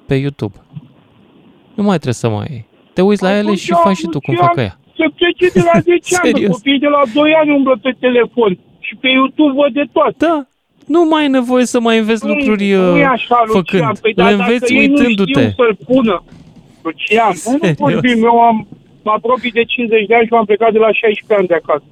[0.07, 0.55] pe YouTube.
[1.75, 2.67] Nu mai trebuie să mai iei.
[2.93, 4.77] Te uiți la ele și faci și tu cum fac ea.
[4.97, 6.57] Să plece de la 10 ani, că Serios?
[6.57, 10.15] copiii de la 2 ani umblă pe telefon și pe YouTube văd de toate.
[10.19, 10.47] Da,
[10.87, 13.63] nu mai e nevoie să mai înveți lucruri nu e uh, așa, Lucian.
[13.63, 13.99] făcând.
[13.99, 15.31] Păi, Le dar dacă înveți ei nu uitându-te.
[15.41, 16.25] știu să-l pună.
[16.83, 17.77] Lucian, nu, nu Serios?
[17.77, 18.57] vorbim, eu am,
[19.03, 21.85] mă apropii de 50 de ani și am plecat de la 16 ani de acasă.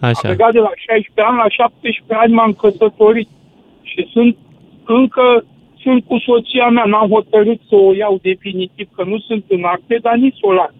[0.00, 0.28] Am Așa.
[0.28, 3.28] plecat de la 16 ani, la 17 ani m-am căsătorit
[3.82, 4.36] și sunt
[4.86, 5.44] încă
[5.82, 9.98] sunt cu soția mea, n-am hotărât să o iau definitiv, că nu sunt în acte,
[10.02, 10.72] dar nici să o las.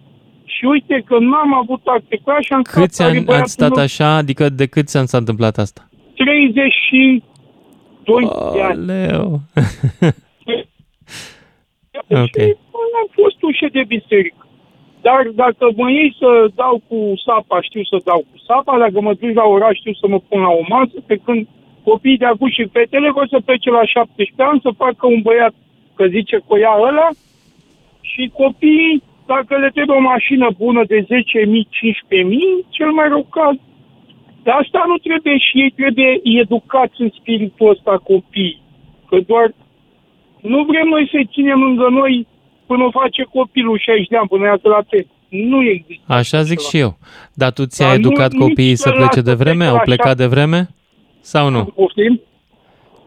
[0.45, 3.43] Și uite că n-am avut acte cu ea și am Câți stat, are ani băiatul
[3.43, 4.15] ați stat meu așa?
[4.15, 5.81] Adică de câți ani s-a întâmplat asta?
[8.03, 8.85] 32 de ani.
[8.85, 9.39] Leu.
[12.23, 12.37] ok.
[13.01, 14.45] Am fost ușă de biserică.
[15.01, 19.13] Dar dacă mă iei să dau cu sapa, știu să dau cu sapa, dacă mă
[19.13, 21.47] duci la oraș, știu să mă pun la o masă, pe când
[21.83, 25.53] copiii de acum și fetele vor să plece la 17 ani, să facă un băiat,
[25.95, 27.09] că zice că o ia ăla,
[28.01, 31.09] și copiii, dacă le trebuie o mașină bună de 10.000, 15.000,
[32.69, 33.55] cel mai rău caz.
[34.43, 36.11] Dar asta nu trebuie și ei trebuie
[36.41, 38.61] educați în spiritul ăsta copiii.
[39.09, 39.53] Că doar
[40.41, 42.27] nu vrem noi să-i ținem lângă noi
[42.65, 45.05] până o face copilul 60 de ani, până iasă la pe.
[45.29, 46.03] Nu există.
[46.07, 46.97] Așa zic și eu.
[47.33, 49.55] Dar tu ți-ai Dar nu- educat nici copiii să să plece lasă de vreme?
[49.55, 50.21] plece Au la plecat șapte.
[50.23, 50.69] de vreme?
[51.21, 51.63] Sau nu?
[51.63, 52.21] Poftim?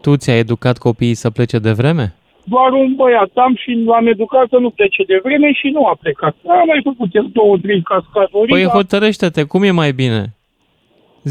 [0.01, 2.13] Tu ți-ai educat copiii să plece de vreme?
[2.43, 5.97] Doar un băiat am și l-am educat să nu plece de vreme și nu a
[6.01, 6.35] plecat.
[6.47, 8.53] Am mai făcut el două, trei cascatorii.
[8.53, 10.34] Păi dar hotărăște-te, cum e mai bine?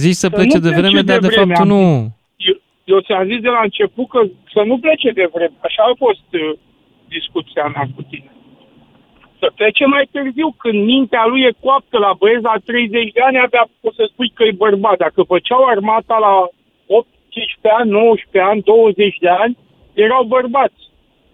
[0.03, 1.83] Zici să Să plece nu de plece vreme, de dar de vreme, fapt am nu.
[2.49, 2.57] eu,
[2.93, 4.21] eu ți-am zis de la început că
[4.55, 5.57] să nu plece de vreme.
[5.69, 6.59] Așa a fost uh,
[7.09, 8.31] discuția mea cu tine.
[9.41, 13.39] Să plece mai târziu, când mintea lui e coaptă la băieți la 30 de ani,
[13.39, 14.97] abia poți să spui că e bărbat.
[15.07, 16.35] Dacă făceau armata la
[16.87, 19.57] 18 ani, 19 ani, 20 de ani,
[20.05, 20.83] erau bărbați.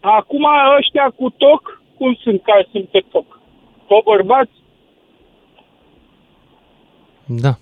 [0.00, 0.44] Acum
[0.78, 3.40] ăștia cu toc, cum sunt care sunt pe toc?
[3.86, 4.56] Tot bărbați?
[7.26, 7.52] Da.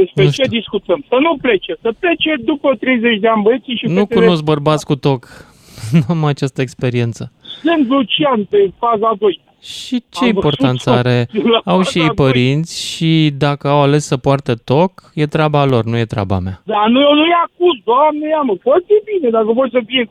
[0.00, 1.04] Despre Nu ce discutăm?
[1.08, 1.72] Să nu plece.
[1.84, 5.20] Să plece după 30 de ani băieții și Nu fetele cunosc bărbați cu toc.
[5.98, 7.32] Nu am această experiență.
[7.62, 9.40] Sunt Lucian pe faza 2.
[9.62, 11.16] Și ce Am importanță văzut-o are?
[11.52, 12.20] la Au și faza ei doi.
[12.22, 13.10] părinți și
[13.44, 16.56] dacă au ales să poartă toc, e treaba lor, nu e treaba mea.
[16.72, 20.04] Dar nu, eu nu-i acuz, doamne, ia mă, foarte bine, dacă vor să fie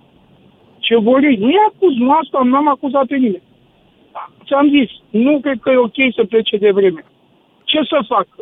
[0.79, 1.35] ce vor ei.
[1.45, 3.47] Nu-i acuz, nu asta, n-am acuzat pe nimeni.
[4.47, 4.89] Ți-am zis,
[5.25, 7.01] nu cred că e ok să plece de vreme.
[7.63, 8.37] Ce să facă?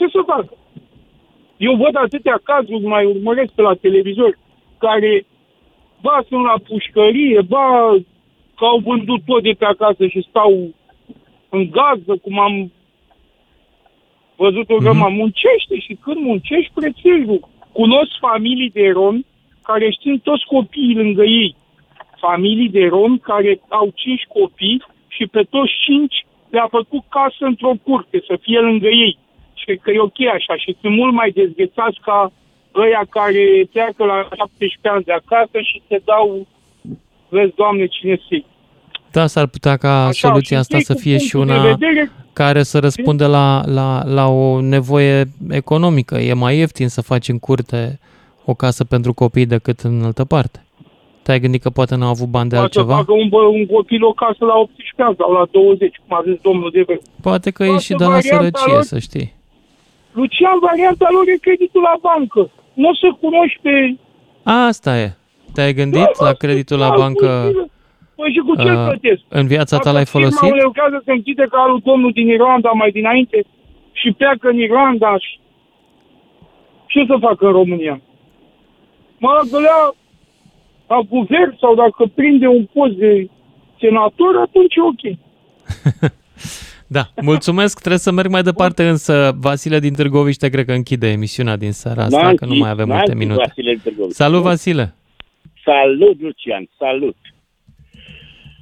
[0.00, 0.52] Ce să facă?
[1.56, 4.38] Eu văd atâtea cazuri, mai urmăresc pe la televizor,
[4.78, 5.26] care
[6.00, 7.96] ba sunt la pușcărie, ba
[8.56, 10.52] că au vândut tot de pe acasă și stau
[11.48, 12.72] în gază, cum am
[14.36, 17.48] văzut o grăma, muncește și când muncești, prețelul.
[17.72, 19.26] Cunosc familii de romi
[19.62, 21.56] care știu toți copiii lângă ei.
[22.16, 27.72] Familii de romi care au cinci copii și pe toți cinci le-a făcut casă într-o
[27.82, 29.18] curte, să fie lângă ei.
[29.60, 32.32] Și cred că e ok așa și sunt mult mai dezghețați ca
[32.84, 36.46] ăia care pleacă la 17 ani de acasă și se dau,
[37.28, 38.36] vezi, Doamne, cine să
[39.12, 41.60] Da, s-ar putea ca Așa, soluția și asta ei să cu fie și punctul de
[41.60, 46.14] una vedere- care să răspundă la, la, la o nevoie economică.
[46.18, 47.98] E mai ieftin să faci în curte
[48.44, 50.64] o casă pentru copii decât în altă parte.
[51.22, 52.98] Te-ai gândit că poate n-au avut bani de Poate să altceva?
[52.98, 56.22] facă un, bă, un copil o casă la 18 ani sau la 20, cum a
[56.26, 57.00] zis domnul de vreme.
[57.20, 59.32] Poate că e Poate și de la varianta sărăcie, lor- să știi.
[60.12, 62.50] Lucian, varianta lor e creditul la bancă.
[62.74, 63.96] Nu o să cunoști pe...
[64.42, 65.14] Asta e.
[65.54, 67.52] Te-ai gândit la creditul la bancă
[68.20, 69.22] Păi și cu ce uh, plătesc?
[69.28, 70.50] în viața ta l-ai Firma folosit?
[70.50, 73.44] unei lucrează să închide ca lui domnul din Irlanda mai dinainte
[73.92, 75.38] și pleacă în Irlanda și...
[76.86, 78.00] Ce să facă în România?
[79.18, 79.94] Mă gălea
[80.88, 83.28] la guvern sau dacă prinde un post de
[83.80, 85.02] senator, atunci e ok.
[86.92, 91.56] Da, mulțumesc, trebuie să merg mai departe, însă Vasile din Târgoviște cred că închide emisiunea
[91.56, 93.42] din seara asta, N-am că nu zis, mai avem n-am multe zis minute.
[93.46, 94.22] Vasile din Târgoviște.
[94.22, 94.94] Salut, Vasile!
[95.64, 97.16] Salut, Lucian, salut.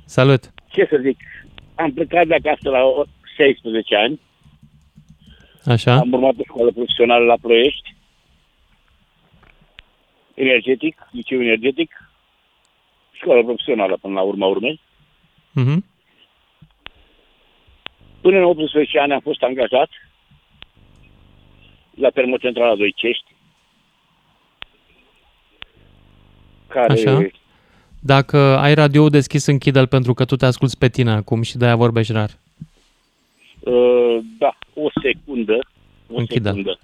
[0.05, 0.52] Salut!
[0.70, 1.18] Ce să zic,
[1.74, 2.80] am plecat de acasă la
[3.36, 4.20] 16 ani,
[5.64, 5.94] Așa?
[5.94, 7.94] am urmat o școală profesională la Ploiești,
[10.34, 11.90] energetic, liceu energetic,
[13.12, 14.80] școală profesională până la urma urmei.
[15.52, 15.84] Mhm.
[18.20, 19.89] Până în 18 ani am fost angajat
[21.95, 23.24] la termocentrala Doicești,
[26.69, 27.27] care Așa.
[28.01, 31.77] Dacă ai radio deschis, închide-l pentru că tu te asculți pe tine acum și de-aia
[31.77, 32.31] vorbești rar.
[33.61, 35.59] Uh, da, o secundă.
[36.12, 36.55] O Închide-l.
[36.55, 36.78] secundă.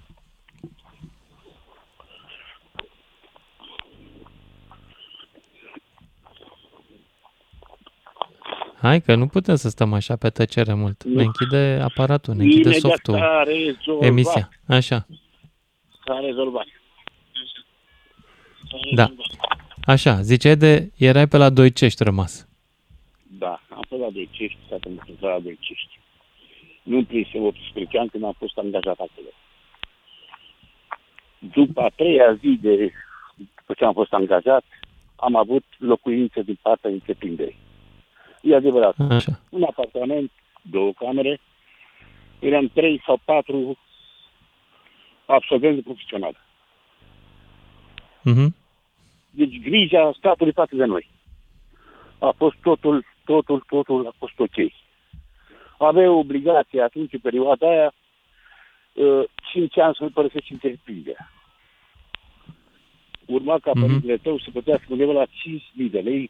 [8.85, 11.03] Hai că nu putem să stăm așa pe tăcere mult.
[11.03, 14.07] Ne închide aparatul, ne închide Imediat softul, s-a rezolvat.
[14.07, 14.49] emisia.
[14.67, 15.05] Așa,
[16.05, 16.65] S-a rezolvat.
[18.95, 19.11] da.
[19.85, 22.47] Așa, ziceai de, erai pe la Doicești rămas.
[23.39, 25.99] Da, am fost la Doicești, s-a întâmplat la Doicești.
[26.83, 29.27] Nu împlinse 18 ani când am fost angajat acolo.
[31.39, 32.91] După a treia zi de
[33.35, 34.63] după ce am fost angajat,
[35.15, 37.63] am avut locuințe din partea întreprinderii.
[38.45, 38.95] E adevărat.
[39.09, 39.39] Așa.
[39.49, 40.31] Un apartament,
[40.61, 41.39] două camere,
[42.39, 43.77] eram trei sau patru
[45.25, 46.37] absolvenți profesionali.
[48.21, 48.55] Mhm.
[49.29, 51.09] Deci grija statului față de noi.
[52.19, 54.71] A fost totul, totul, totul a fost ok.
[55.77, 57.93] Avea obligație atunci, în perioada aia,
[58.93, 61.31] uh, 5 ani să-l părăsești întreprinderea.
[63.25, 63.79] Urma ca Mhm.
[63.85, 66.29] părintele tău să plătească undeva la 5.000 de lei,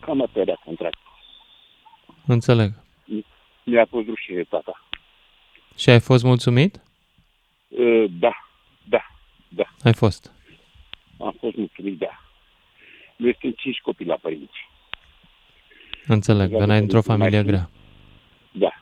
[0.00, 0.98] cam atât era contract.
[2.26, 2.72] Înțeleg.
[3.64, 4.84] Mi-a fost rușine tata.
[5.76, 6.80] Și ai fost mulțumit?
[7.68, 8.32] Uh, Da,
[8.88, 9.06] da,
[9.48, 9.64] da.
[9.84, 10.32] Ai fost.
[11.20, 12.20] Am fost mulțumit, da.
[13.16, 14.68] Noi suntem cinci copii la părinți.
[16.06, 17.50] Înțeleg, Exact, veneai într-o mai familie știu.
[17.50, 17.70] grea.
[18.52, 18.72] Da.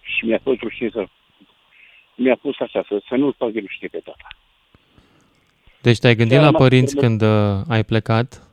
[0.00, 1.06] Și mi-a fost rușine să...
[2.14, 4.26] Mi-a pus așa, să, să nu-l fac de rușine pe tata.
[5.80, 8.47] Deci te-ai gândit Chiar la am părinți avut- când uh, ai plecat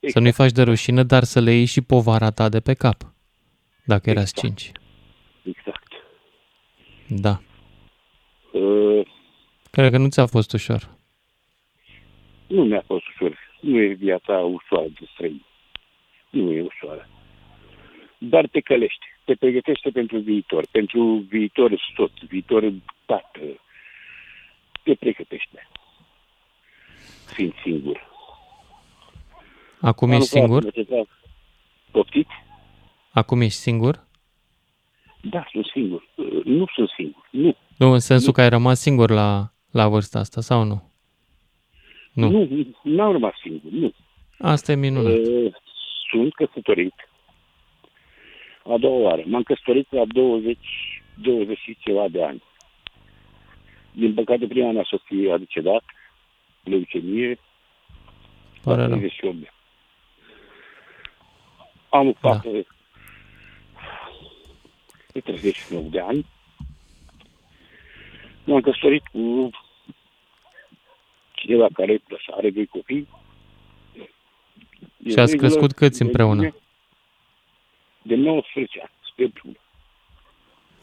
[0.00, 0.24] să Exact.
[0.24, 2.96] nu-i faci de rușine, dar să le iei și povara ta de pe cap,
[3.84, 4.58] dacă erați Exact.
[4.58, 4.72] cinci.
[5.44, 5.92] Exact.
[7.08, 7.40] Da.
[8.58, 9.06] Uh,
[9.70, 10.90] Cred că nu ți-a fost ușor.
[12.46, 13.38] nu mi-a fost ușor.
[13.60, 15.46] Nu e viața ușoară de străini.
[16.30, 17.08] Nu e ușoară.
[18.18, 19.04] Dar te călește.
[19.24, 20.66] Te pregătește pentru viitor.
[20.70, 22.72] Pentru viitor soț, viitor
[23.06, 23.40] tată.
[24.82, 25.68] Te pregătește.
[27.26, 28.09] Fiind singur.
[29.80, 30.62] Acum Am ești lucrat singur?
[30.64, 31.06] în rețea-
[31.90, 32.30] Poftiți?
[33.12, 34.06] Acum ești singur?
[35.22, 36.08] Da, sunt singur.
[36.16, 37.28] Uh, Nu sunt singur.
[37.30, 37.56] Nu.
[37.78, 40.90] Nu, în sensul că ai rămas singur la, la vârsta asta, sau nu?
[42.12, 42.30] Nu.
[42.30, 43.70] Nu, n-am rămas singur.
[43.70, 43.92] Nu.
[44.38, 45.12] Asta e minunat.
[45.26, 45.52] Uh,
[46.10, 46.94] Sunt căsătorit.
[48.64, 49.22] A doua oară.
[49.26, 50.58] M-am căsătorit la 20,
[51.22, 52.42] 20 și ceva de ani.
[53.92, 55.82] Din păcate, prima mea soție a decedat,
[56.64, 57.34] leucemie, la
[58.74, 58.96] Pare rău.
[58.96, 59.58] 38 de ani.
[61.90, 62.48] Am o fată
[65.12, 66.26] de 39 de ani.
[68.44, 69.50] M-am căsătorit cu
[71.32, 72.02] cineva care
[72.36, 73.08] are doi copii.
[75.08, 76.54] Și ați crescut câți împreună?
[78.02, 79.56] De 19 ani, spre împreună.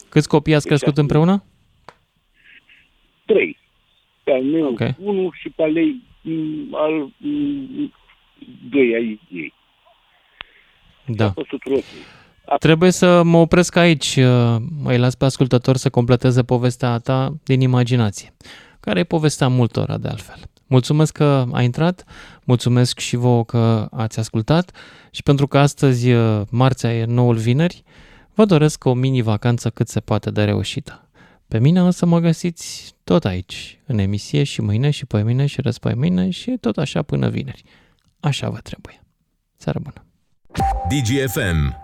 [0.08, 1.44] Câți copii ați Deci crescut ați- împreună?
[3.26, 3.58] Trei.
[4.24, 4.80] Pe al meu Ok.
[4.98, 7.92] unul și pe al ei m, al m,
[8.70, 9.52] doi ai ei.
[11.08, 11.26] Da.
[11.26, 11.82] A fost tuturor.
[12.58, 14.16] Trebuie să mă opresc aici.
[14.16, 18.34] uh, Mai las pe ascultător să completeze povestea ta din imaginație,
[18.80, 20.40] care e povestea multora de altfel.
[20.66, 22.04] Mulțumesc că ai intrat,
[22.44, 24.76] mulțumesc și vouă că ați ascultat
[25.10, 27.82] și pentru că astăzi, uh, marțea, e noul vineri,
[28.34, 31.08] vă doresc o mini-vacanță cât se poate de reușită.
[31.48, 35.46] Pe mine o să mă găsiți tot aici, în emisie și mâine și pe mine
[35.46, 37.62] și răspoi mâine și tot așa până vineri.
[38.20, 39.02] Așa vă trebuie.
[39.56, 40.07] Seară bună!
[40.90, 41.74] DGFM